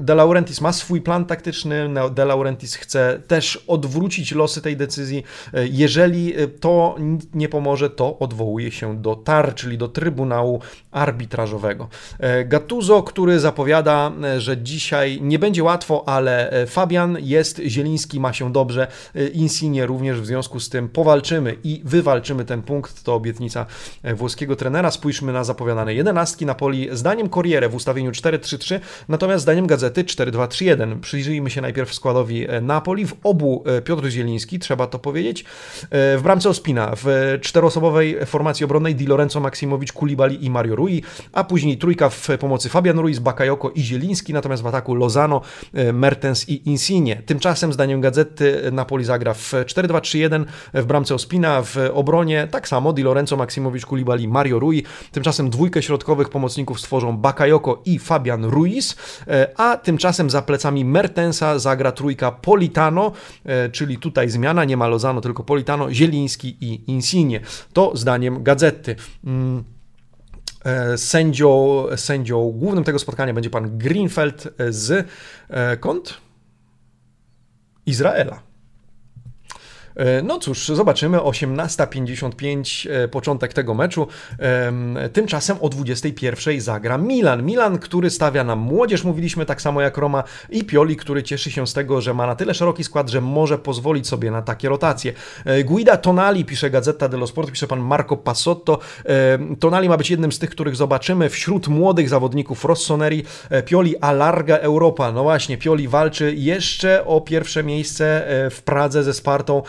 [0.01, 5.25] De Laurentiis ma swój plan taktyczny, De Laurentiis Chce też odwrócić losy tej decyzji.
[5.55, 6.97] E, jeżeli e, to
[7.35, 11.89] nie pomoże, to odwołuje się do TAR, czyli do Trybunału Arbitrażowego.
[12.19, 18.53] E, Gattuso, który zapowiada, że dzisiaj nie będzie łatwo, ale Fabian jest, Zieliński ma się
[18.53, 18.87] dobrze,
[19.33, 23.67] Insigne również, w związku z tym powalczymy i wywalczymy ten punkt, to obietnica
[24.15, 24.91] włoskiego trenera.
[24.91, 31.01] Spójrzmy na zapowiadane jedenastki Napoli, zdaniem Corriere w ustawieniu 4-3-3, natomiast zdaniem gazety 4-2-3-1.
[31.01, 33.07] Przyjrzyjmy się najpierw składowi E, Napoli.
[33.07, 35.45] W obu e, Piotr Zieliński, trzeba to powiedzieć.
[35.83, 41.03] E, w bramce Ospina, w czteroosobowej formacji obronnej Di Lorenzo Maksimowicz, Kulibali i Mario Rui,
[41.33, 45.41] a później trójka w pomocy Fabian Ruiz, Bakayoko i Zieliński, natomiast w ataku Lozano,
[45.93, 47.17] Mertens i Insigne.
[47.17, 53.03] Tymczasem, zdaniem gazety, Napoli zagra w 4-2-3-1 w bramce Ospina, w obronie tak samo Di
[53.03, 54.83] Lorenzo Maksimowicz, Kulibali, Mario Rui.
[55.13, 58.97] Tymczasem dwójkę środkowych pomocników stworzą Bakayoko i Fabian Ruiz,
[59.57, 63.13] a tymczasem za plecami Mertensa zagra trójka Politano,
[63.45, 67.41] e, czyli tutaj zmiana, nie ma Lozano, tylko Politano, Zieliński i Insigne.
[67.73, 68.97] To zdaniem gazety.
[69.25, 69.65] Mm,
[70.65, 75.09] e, sędzią, sędzią głównym tego spotkania będzie pan Greenfeld z
[75.49, 76.21] e, kąt
[77.87, 78.48] Izraela.
[79.99, 81.19] E, no cóż, zobaczymy.
[81.19, 84.07] 18.55 e, początek tego meczu.
[85.13, 87.45] Tymczasem o 21.00 zagra Milan.
[87.45, 91.67] Milan, który stawia na młodzież, mówiliśmy tak samo jak Roma i Pioli, który cieszy się
[91.67, 95.13] z tego, że ma na tyle szeroki skład, że może pozwolić sobie na takie rotacje.
[95.45, 98.79] E, Guida Tonali, pisze Gazeta dello Sport, pisze pan Marco Passotto.
[99.61, 103.25] Tonali ma być jednym z tych, których zobaczymy wśród młodych zawodników Rossoneri.
[103.65, 105.13] Pioli Alarga Europa.
[105.13, 109.63] No właśnie, Pioli walczy jeszcze o pierwsze miejsce w Pradze ze Spartą.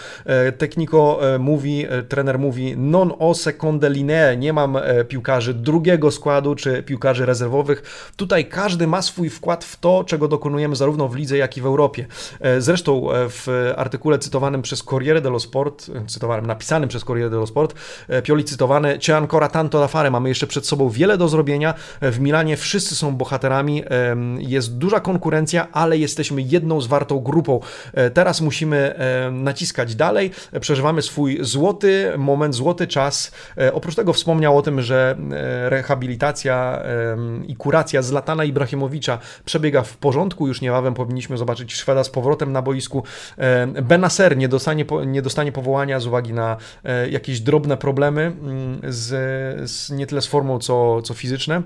[0.58, 4.78] Technico mówi, trener mówi non o seconde linee, nie mam
[5.08, 8.12] piłkarzy drugiego składu czy piłkarzy rezerwowych.
[8.16, 11.66] Tutaj każdy ma swój wkład w to, czego dokonujemy zarówno w lidze, jak i w
[11.66, 12.06] Europie.
[12.60, 17.74] Zresztą w artykule cytowanym przez Corriere dello Sport, cytowanym, napisanym przez Corriere dello Sport,
[18.24, 21.74] Pioli cytowany, c'è ancora tanto da fare, mamy jeszcze przed sobą wiele do zrobienia.
[22.02, 23.84] W Milanie wszyscy są bohaterami,
[24.40, 27.60] jest duża konkurencja, ale jesteśmy jedną zwartą grupą.
[27.94, 28.96] E, teraz musimy
[29.32, 33.32] naciskać dalej, przeżywamy swój złoty moment, złoty czas.
[33.58, 36.84] E, oprócz tego wspomniał o tym, że e, rehabilitacja
[37.48, 42.62] i kuracja Zlatana Ibrahimowicza przebiega w porządku, już niebawem powinniśmy zobaczyć Szweda z powrotem na
[42.62, 43.04] boisku.
[43.82, 46.58] Benaser nie dostanie, nie dostanie powołania z uwagi na
[47.10, 51.62] jakieś drobne problemy mm, z, z nie tyle z formą, co, co fizyczne.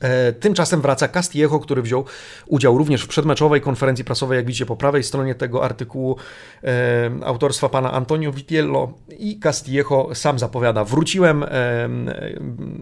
[0.00, 2.04] E, tymczasem wraca Castillejo, który wziął
[2.46, 6.16] udział również w przedmeczowej konferencji prasowej, jak widzicie po prawej stronie tego artykułu
[6.64, 11.48] e, autorstwa pana Antonio Vitiello i Castillejo sam zapowiada, wróciłem, e,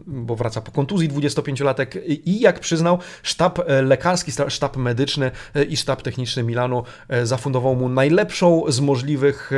[0.07, 5.77] bo wraca po kontuzji 25-latek i jak przyznał, sztab e, lekarski, sztab medyczny e, i
[5.77, 9.51] sztab techniczny Milanu e, zafundował mu najlepszą z możliwych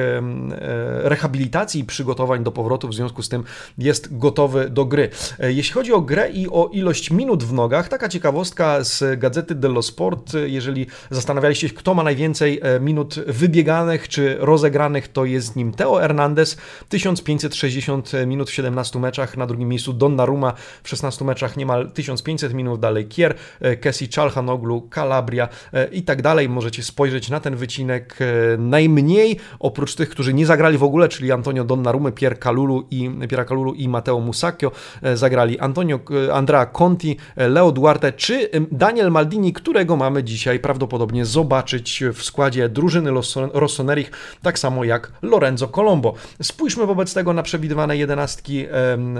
[1.02, 3.44] rehabilitacji i przygotowań do powrotu, w związku z tym
[3.78, 5.10] jest gotowy do gry.
[5.38, 7.88] Jeśli chodzi o grę i o ilość minut w nogach.
[7.88, 10.32] Taka ciekawostka z Gazety dello Sport.
[10.46, 15.96] Jeżeli zastanawialiście się, kto ma najwięcej e, minut wybieganych czy rozegranych, to jest nim Teo
[15.96, 16.56] Hernandez.
[16.88, 19.36] 1560 minut w 17 meczach.
[19.36, 22.80] Na drugim miejscu Donnarumma w 16 meczach niemal 1500 minut.
[22.80, 26.48] Dalej Kier, e, Kessi Czalhanoglu, Calabria e, i tak dalej.
[26.48, 28.18] Możecie spojrzeć na ten wycinek.
[28.58, 33.46] Najmniej oprócz tych, którzy nie zagrali w ogóle, czyli Antonio Donnarumma, Pier Kalulu i, Piera
[33.76, 34.72] i Matteo Musacchio
[35.14, 36.00] zagrali Antonio,
[36.32, 43.10] Andrea Conti, Leo Duarte czy Daniel Maldini, którego mamy dzisiaj prawdopodobnie zobaczyć w składzie drużyny
[43.52, 44.10] Rossonerich,
[44.42, 46.14] tak samo jak Lorenzo Colombo.
[46.42, 48.66] Spójrzmy wobec tego na przewidywane jedenastki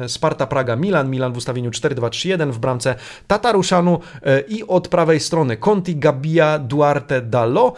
[0.06, 2.94] Sparta Praga Milan, Milan w ustawieniu 4-2-3-1 w bramce
[3.26, 7.72] Tataruszanu e, i od prawej strony Conti, Gabia, Duarte, Dallo.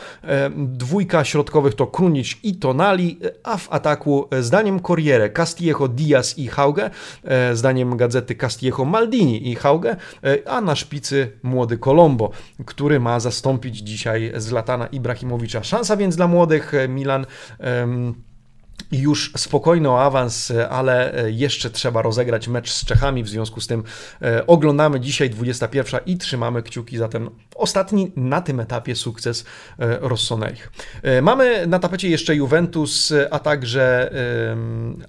[0.56, 6.48] Dwójka środkowych to Krunic i Tonali, a w ataku e, zdaniem Corriere Castillejo, Diaz i
[6.48, 6.90] Hauge,
[7.24, 9.96] e, zdaniem gazety Castillejo, Maldini i Hauge, E,
[10.46, 12.30] a na szpicy młody Colombo,
[12.66, 15.64] który ma zastąpić dzisiaj Zlatana Ibrahimowicza.
[15.64, 17.26] Szansa więc dla młodych e, Milan.
[17.58, 18.26] Um,
[18.92, 23.82] już spokojny o awans, ale jeszcze trzeba rozegrać mecz z Czechami, w związku z tym
[24.22, 29.44] e, oglądamy dzisiaj 21 i trzymamy kciuki za ten ostatni na tym etapie sukces
[29.78, 30.72] e, Rossonerich.
[31.02, 33.86] E, mamy na tapecie jeszcze Juventus, a także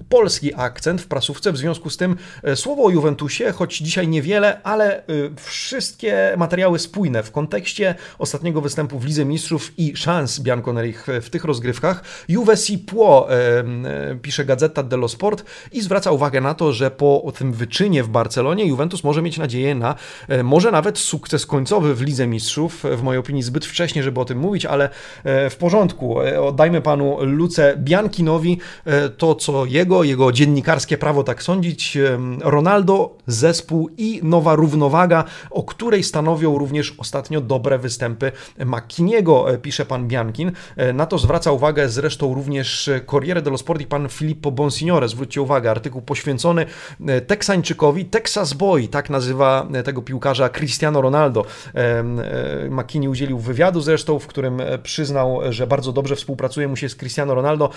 [0.09, 2.15] polski akcent w prasówce, w związku z tym
[2.55, 5.03] słowo o Juventusie, choć dzisiaj niewiele, ale
[5.35, 11.43] wszystkie materiały spójne w kontekście ostatniego występu w Lidze Mistrzów i szans Bianconerich w tych
[11.43, 12.03] rozgrywkach.
[12.27, 13.63] Juve si può E,
[14.21, 18.65] pisze Gazeta dello Sport i zwraca uwagę na to, że po tym wyczynie w Barcelonie
[18.65, 19.95] Juventus może mieć nadzieję na
[20.27, 22.83] e, może nawet sukces końcowy w Lidze Mistrzów.
[22.97, 24.89] W mojej opinii zbyt wcześnie, żeby o tym mówić, ale
[25.23, 26.15] e, w porządku.
[26.41, 28.59] Oddajmy panu Luce Biankinowi
[29.17, 31.97] to, co jego, jego dziennikarskie prawo tak sądzić.
[32.41, 38.31] Ronaldo, zespół i nowa równowaga, o której stanowią również ostatnio dobre występy
[38.65, 40.51] Makiniego, pisze pan Biankin.
[40.93, 45.07] Na to zwraca uwagę zresztą również Corriere dello Sport i pan Filippo Bonsignore.
[45.07, 46.65] Zwróćcie uwagę, artykuł poświęcony
[47.07, 51.45] e, Teksańczykowi, Texas Boy, tak nazywa e, tego piłkarza Cristiano Ronaldo.
[51.75, 52.03] E,
[52.69, 57.35] McKinney udzielił wywiadu zresztą, w którym przyznał, że bardzo dobrze współpracuje mu się z Cristiano
[57.35, 57.69] Ronaldo,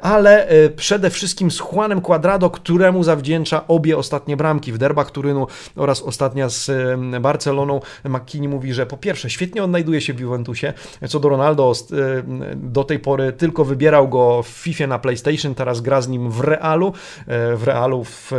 [0.00, 6.02] ale przede wszystkim z Juanem Cuadrado, któremu zawdzięcza obie ostatnie bramki w derbach Turynu oraz
[6.02, 6.70] ostatnia z
[7.20, 7.80] Barceloną.
[8.04, 10.72] McKinney mówi, że po pierwsze świetnie odnajduje się w Juventusie,
[11.08, 11.72] co do Ronaldo
[12.56, 16.30] do tej pory tylko wybierał go w FIFA na PlayStation PlayStation, teraz gra z nim
[16.30, 16.92] w realu,
[17.26, 18.32] e, w realu w,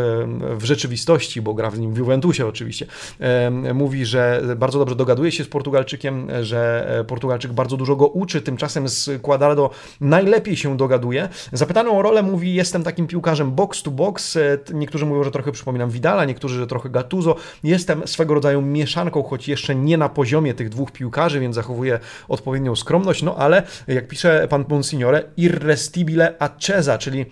[0.58, 2.86] w rzeczywistości, bo gra z nim w Juventusie oczywiście.
[3.20, 8.08] E, mówi, że bardzo dobrze dogaduje się z Portugalczykiem, że e, Portugalczyk bardzo dużo go
[8.08, 9.70] uczy, tymczasem z Quadrado
[10.02, 11.30] najlepiej się dogaduje.
[11.54, 14.38] Zapytano o rolę, mówi, jestem takim piłkarzem box to box,
[14.74, 17.36] niektórzy mówią, że trochę przypominam Vidala, niektórzy, że trochę Gattuso.
[17.64, 22.76] Jestem swego rodzaju mieszanką, choć jeszcze nie na poziomie tych dwóch piłkarzy, więc zachowuję odpowiednią
[22.76, 27.26] skromność, no ale jak pisze pan Monsignore, irrestibile acce czyli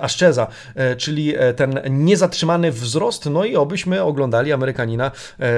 [0.00, 5.10] Aszczeza, e, czyli e, ten niezatrzymany wzrost, no i obyśmy oglądali Amerykanina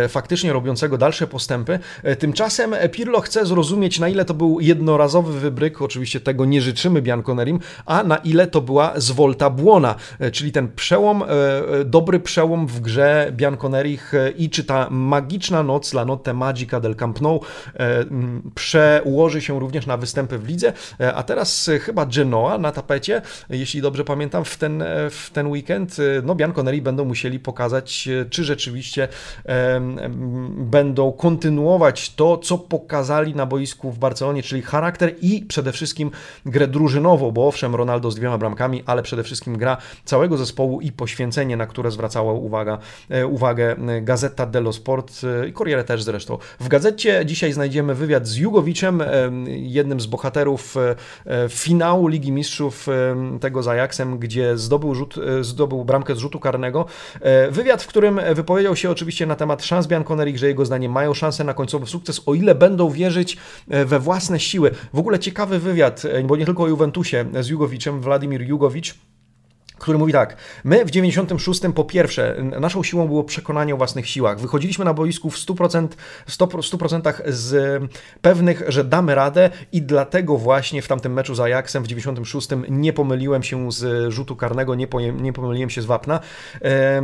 [0.09, 1.79] faktycznie robiącego dalsze postępy.
[2.19, 7.59] Tymczasem Pirlo chce zrozumieć, na ile to był jednorazowy wybryk, oczywiście tego nie życzymy Bianconerim,
[7.87, 9.95] a na ile to była zwolta błona,
[10.33, 11.25] czyli ten przełom,
[11.85, 17.21] dobry przełom w grze Bianconerich i czy ta magiczna noc, la notte magica del Camp
[17.21, 17.41] Nou
[18.55, 20.73] przełoży się również na występy w lidze,
[21.15, 26.35] a teraz chyba Genoa na tapecie, jeśli dobrze pamiętam, w ten, w ten weekend, no
[26.35, 29.09] Bianconeri będą musieli pokazać, czy rzeczywiście
[30.51, 36.11] będą kontynuować to, co pokazali na boisku w Barcelonie, czyli charakter i przede wszystkim
[36.47, 40.93] grę drużynową, bo owszem, Ronaldo z dwiema bramkami, ale przede wszystkim gra całego zespołu i
[40.93, 46.39] poświęcenie, na które zwracała uwaga, e, uwagę Gazeta dello Sport e, i Corriere też zresztą.
[46.61, 49.03] W gazecie dzisiaj znajdziemy wywiad z Jugowiczem,
[49.47, 52.87] jednym z bohaterów e, finału Ligi Mistrzów
[53.41, 53.67] tego z
[54.01, 56.87] Ajaxem, gdzie zdobył, rzut, e, zdobył bramkę z rzutu karnego.
[57.21, 61.15] E, wywiad, w którym wypowiedział się oczywiście na temat szans Bianconerich, że jego zdaniem mają
[61.15, 63.37] szansę na końcowy sukces, o ile będą wierzyć
[63.69, 64.71] e, we własne siły.
[64.93, 68.95] W ogóle ciekawy wywiad, bo nie tylko o Juventusie z Jugowiczem, Władimir Jugowicz,
[69.79, 74.41] który mówi tak, my w 96 po pierwsze, naszą siłą było przekonanie o własnych siłach.
[74.41, 75.89] Wychodziliśmy na boisku w 100%,
[76.29, 77.83] 100% z
[78.23, 82.93] pewnych, że damy radę i dlatego właśnie w tamtym meczu z Ajaxem w 96 nie
[82.93, 86.21] pomyliłem się z rzutu karnego, nie, po, nie pomyliłem się z wapna.
[86.63, 87.03] E,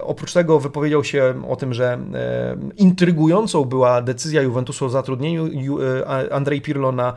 [0.00, 5.48] oprócz tego wypowiedział się o tym, że e, intrygującą była decyzja Juventusu o zatrudnieniu
[5.80, 7.14] e, Andrzej Pirlo na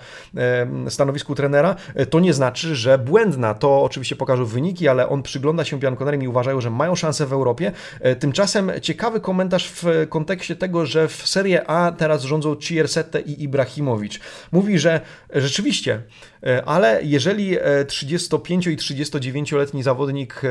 [0.90, 1.76] stanowisku trenera.
[2.10, 3.54] To nie znaczy, że błędna.
[3.54, 7.34] To oczywiście pokażą wyniki, ale on przygląda się Bianconerim i uważają, że mają szansę w
[7.34, 7.72] Europie.
[8.02, 13.44] E, tymczasem ciekawy komentarz w kontekście tego, że w Serie A teraz rządzą Ciersette i
[13.44, 14.20] Ibrahimowicz.
[14.52, 15.02] Mówi, że
[15.34, 16.02] rzeczywiście
[16.46, 20.42] E, ale jeżeli 35 e, i 39-letni zawodnik,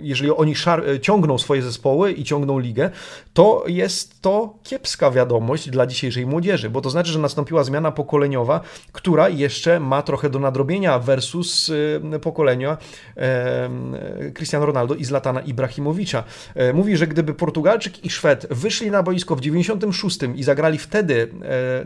[0.00, 0.54] jeżeli oni
[1.02, 2.90] ciągną swoje zespoły i ciągną ligę,
[3.32, 8.60] to jest to kiepska wiadomość dla dzisiejszej młodzieży, bo to znaczy, że nastąpiła zmiana pokoleniowa,
[8.92, 11.72] która jeszcze ma trochę do nadrobienia versus
[12.22, 12.78] pokolenia
[14.34, 16.24] Cristiano Ronaldo i Zlatana Ibrahimowicza.
[16.74, 21.28] Mówi, że gdyby Portugalczyk i Szwed wyszli na boisko w 96 i zagrali wtedy,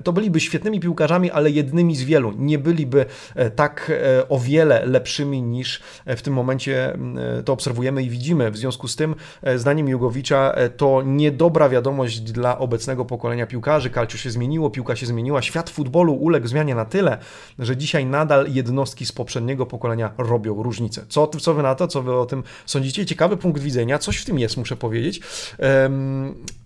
[0.04, 2.32] to byliby świetnymi piłkarzami, ale jednymi z wielu.
[2.38, 6.98] Nie byli byliby e, tak e, o wiele lepszymi niż w tym momencie
[7.44, 8.50] to obserwujemy i widzimy.
[8.50, 13.90] W związku z tym, e, zdaniem Jugowicza, to niedobra wiadomość dla obecnego pokolenia piłkarzy.
[13.90, 17.18] Kalcio się zmieniło, piłka się zmieniła, świat futbolu uległ zmianie na tyle,
[17.58, 21.04] że dzisiaj nadal jednostki z poprzedniego pokolenia robią różnicę.
[21.16, 23.06] Co, co wy na to, co wy o tym sądzicie?
[23.06, 25.20] Ciekawy punkt widzenia, coś w tym jest, muszę powiedzieć.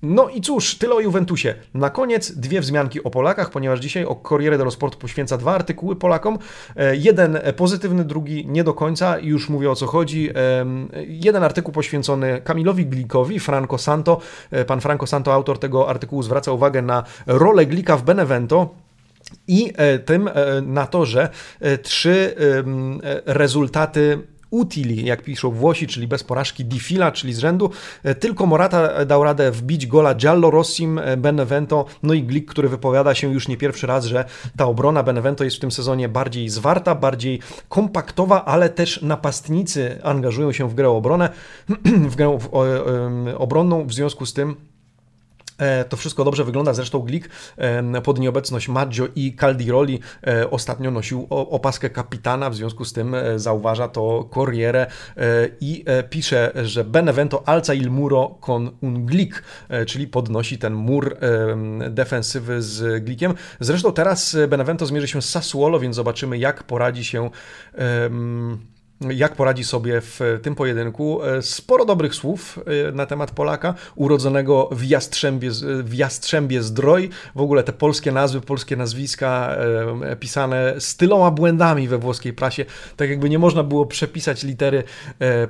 [0.03, 1.55] No i cóż, tyle o Juventusie.
[1.75, 5.97] Na koniec dwie wzmianki o Polakach, ponieważ dzisiaj o Corriere dello Sport poświęca dwa artykuły
[5.97, 6.39] Polakom.
[6.77, 10.31] E, jeden pozytywny, drugi nie do końca, już mówię o co chodzi.
[11.07, 14.21] Jeden artykuł poświęcony Kamilowi Glikowi, Franco Santo.
[14.51, 18.75] E, pan Franco Santo, autor tego artykułu, zwraca uwagę na rolę Glika w Benevento.
[19.49, 20.31] I e, tym
[20.63, 21.29] na to, że
[21.83, 22.35] trzy
[23.27, 24.19] rezultaty
[24.51, 27.71] utili, jak piszą Włosi, czyli bez porażki Difila, czyli z rzędu.
[28.03, 32.69] E, tylko Morata dał radę wbić gola Giallo Rossim e, Benevento, no i Glik, który
[32.69, 34.25] wypowiada się już nie pierwszy raz, że
[34.57, 40.53] ta obrona Benevento jest w tym sezonie bardziej zwarta, bardziej kompaktowa, ale też napastnicy angażują
[40.53, 41.29] się w grę obronę,
[42.11, 42.39] w grę
[43.39, 44.70] obronną, w związku z tym E,
[45.89, 51.27] to wszystko dobrze wygląda, zresztą Glik e, pod nieobecność Maggio i Caldiroli e, ostatnio nosił
[51.31, 54.87] opaskę kapitana, w związku z tym zauważa to Corriere
[55.61, 59.43] i pisze, że Benevento alza il muro con un Glik,
[59.87, 61.17] czyli podnosi ten mur
[61.91, 63.35] defensywy z Glikiem.
[63.61, 67.31] Zresztą teraz Benevento zmierzy się z Sassuolo, więc zobaczymy jak poradzi się
[69.09, 71.25] jak poradzi sobie w tym pojedynku.
[71.25, 75.51] E, sporo dobrych słów e, na temat Polaka, urodzonego w Jastrzębie,
[75.83, 77.11] w Jastrzębie Zdroj.
[77.35, 79.57] W ogóle te polskie nazwy, polskie nazwiska
[80.03, 82.65] e, pisane z tyloma błędami we włoskiej prasie,
[82.97, 84.83] tak jakby nie można było przepisać litery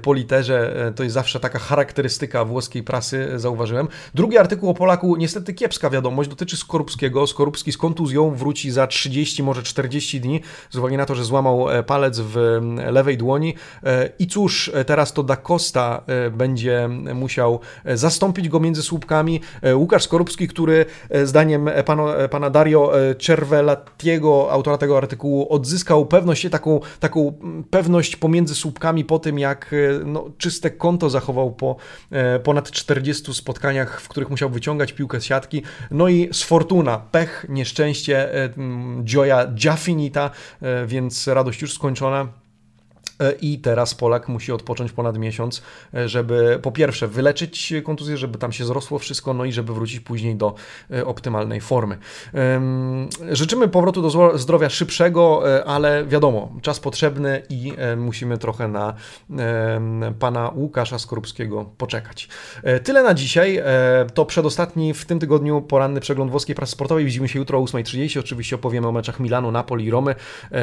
[0.02, 0.92] po literze.
[0.96, 3.88] To jest zawsze taka charakterystyka włoskiej prasy, zauważyłem.
[4.14, 7.26] Drugi artykuł o Polaku, niestety kiepska wiadomość, dotyczy Skorupskiego.
[7.26, 10.40] Skorupski z kontuzją wróci za 30, może 40 dni,
[10.70, 15.12] z uwagi na to, że złamał palec w lewej dłoni E, I cóż, e, teraz
[15.12, 17.60] to Da Costa e, będzie musiał
[17.94, 19.40] zastąpić go między słupkami.
[19.74, 20.86] Łukasz Skorupski, który
[21.24, 27.32] zdaniem pana, pana Dario Cervelatiego, autora tego artykułu, odzyskał pewność, taką, taką
[27.70, 29.74] pewność pomiędzy słupkami po tym, jak
[30.04, 31.76] no, czyste konto zachował po
[32.44, 35.62] ponad 40 spotkaniach, w których musiał wyciągać piłkę z siatki.
[35.90, 38.28] No i z fortuna, pech, nieszczęście,
[39.04, 40.30] Gioia già finita,
[40.86, 42.28] więc radość już skończona.
[43.20, 45.62] E, I teraz Polak musi odpocząć ponad miesiąc,
[45.94, 50.00] e, żeby po pierwsze wyleczyć kontuzję, żeby tam się zrosło wszystko, no i żeby wrócić
[50.00, 50.54] później do
[50.90, 51.98] e, optymalnej formy.
[53.32, 58.94] Życzymy powrotu do zdrowia szybszego, ale wiadomo, czas potrzebny i musimy trochę na
[60.18, 62.28] pana Łukasza Skorupskiego poczekać.
[62.84, 63.62] Tyle na dzisiaj.
[64.14, 67.04] To przedostatni w tym tygodniu poranny przegląd włoskiej prasy sportowej.
[67.04, 68.18] Widzimy się jutro o 8.30.
[68.18, 70.14] Oczywiście opowiemy o meczach Milanu, Napoli i Romy.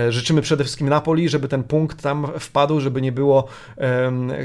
[0.10, 3.48] Życzymy przede wszystkim Napoli, żeby ten punkt tam w wpadł, żeby nie było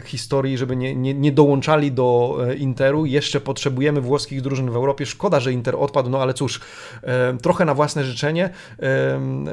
[0.05, 3.07] historii, żeby nie, nie, nie dołączali do e, Interu.
[3.07, 5.07] Jeszcze potrzebujemy włoskich drużyn w Europie.
[5.07, 6.61] Szkoda, że Inter odpadł, no ale cóż,
[7.43, 8.51] trochę na własne życzenie.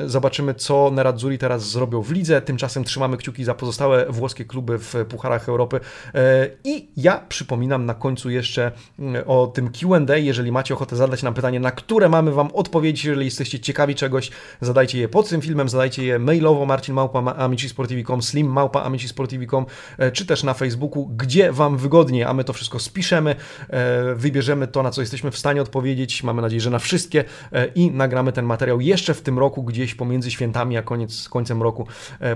[0.06, 2.42] Zobaczymy, co Nerazzurri teraz zrobią w lidze.
[2.42, 5.80] Tymczasem trzymamy kciuki za pozostałe włoskie kluby w Pucharach Europy.
[6.16, 10.18] E, I ja przypominam na końcu jeszcze mm, o tym Q&A.
[10.18, 14.32] Jeżeli macie ochotę zadać nam pytanie, na które mamy Wam odpowiedzieć, jeżeli jesteście ciekawi czegoś,
[14.62, 19.66] zadajcie je pod tym filmem, zadajcie je mailowo marcinmałpa.amicisportivi.com, slim małpa amicisportivi.com,
[19.98, 23.36] e, czy też na Facebooku, gdzie Wam wygodnie, a my to wszystko spiszemy,
[23.70, 27.68] e, wybierzemy to, na co jesteśmy w stanie odpowiedzieć, mamy nadzieję, że na wszystkie e,
[27.68, 31.88] i nagramy ten materiał jeszcze w tym roku, gdzieś pomiędzy świętami a koniec, końcem roku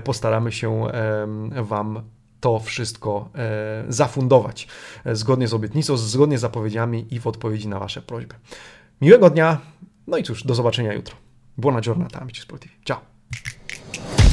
[0.04, 0.86] postaramy się
[1.62, 2.02] Wam
[2.40, 3.28] to wszystko
[3.88, 4.68] zafundować
[5.12, 8.34] zgodnie z obietnicą, zgodnie z zapowiedziami i w odpowiedzi na Wasze prośby.
[9.00, 9.60] Miłego dnia,
[10.06, 11.16] no i cóż, do zobaczenia jutro.
[11.58, 12.74] Buona giornata, amici sportivi.
[12.84, 14.23] Ciao!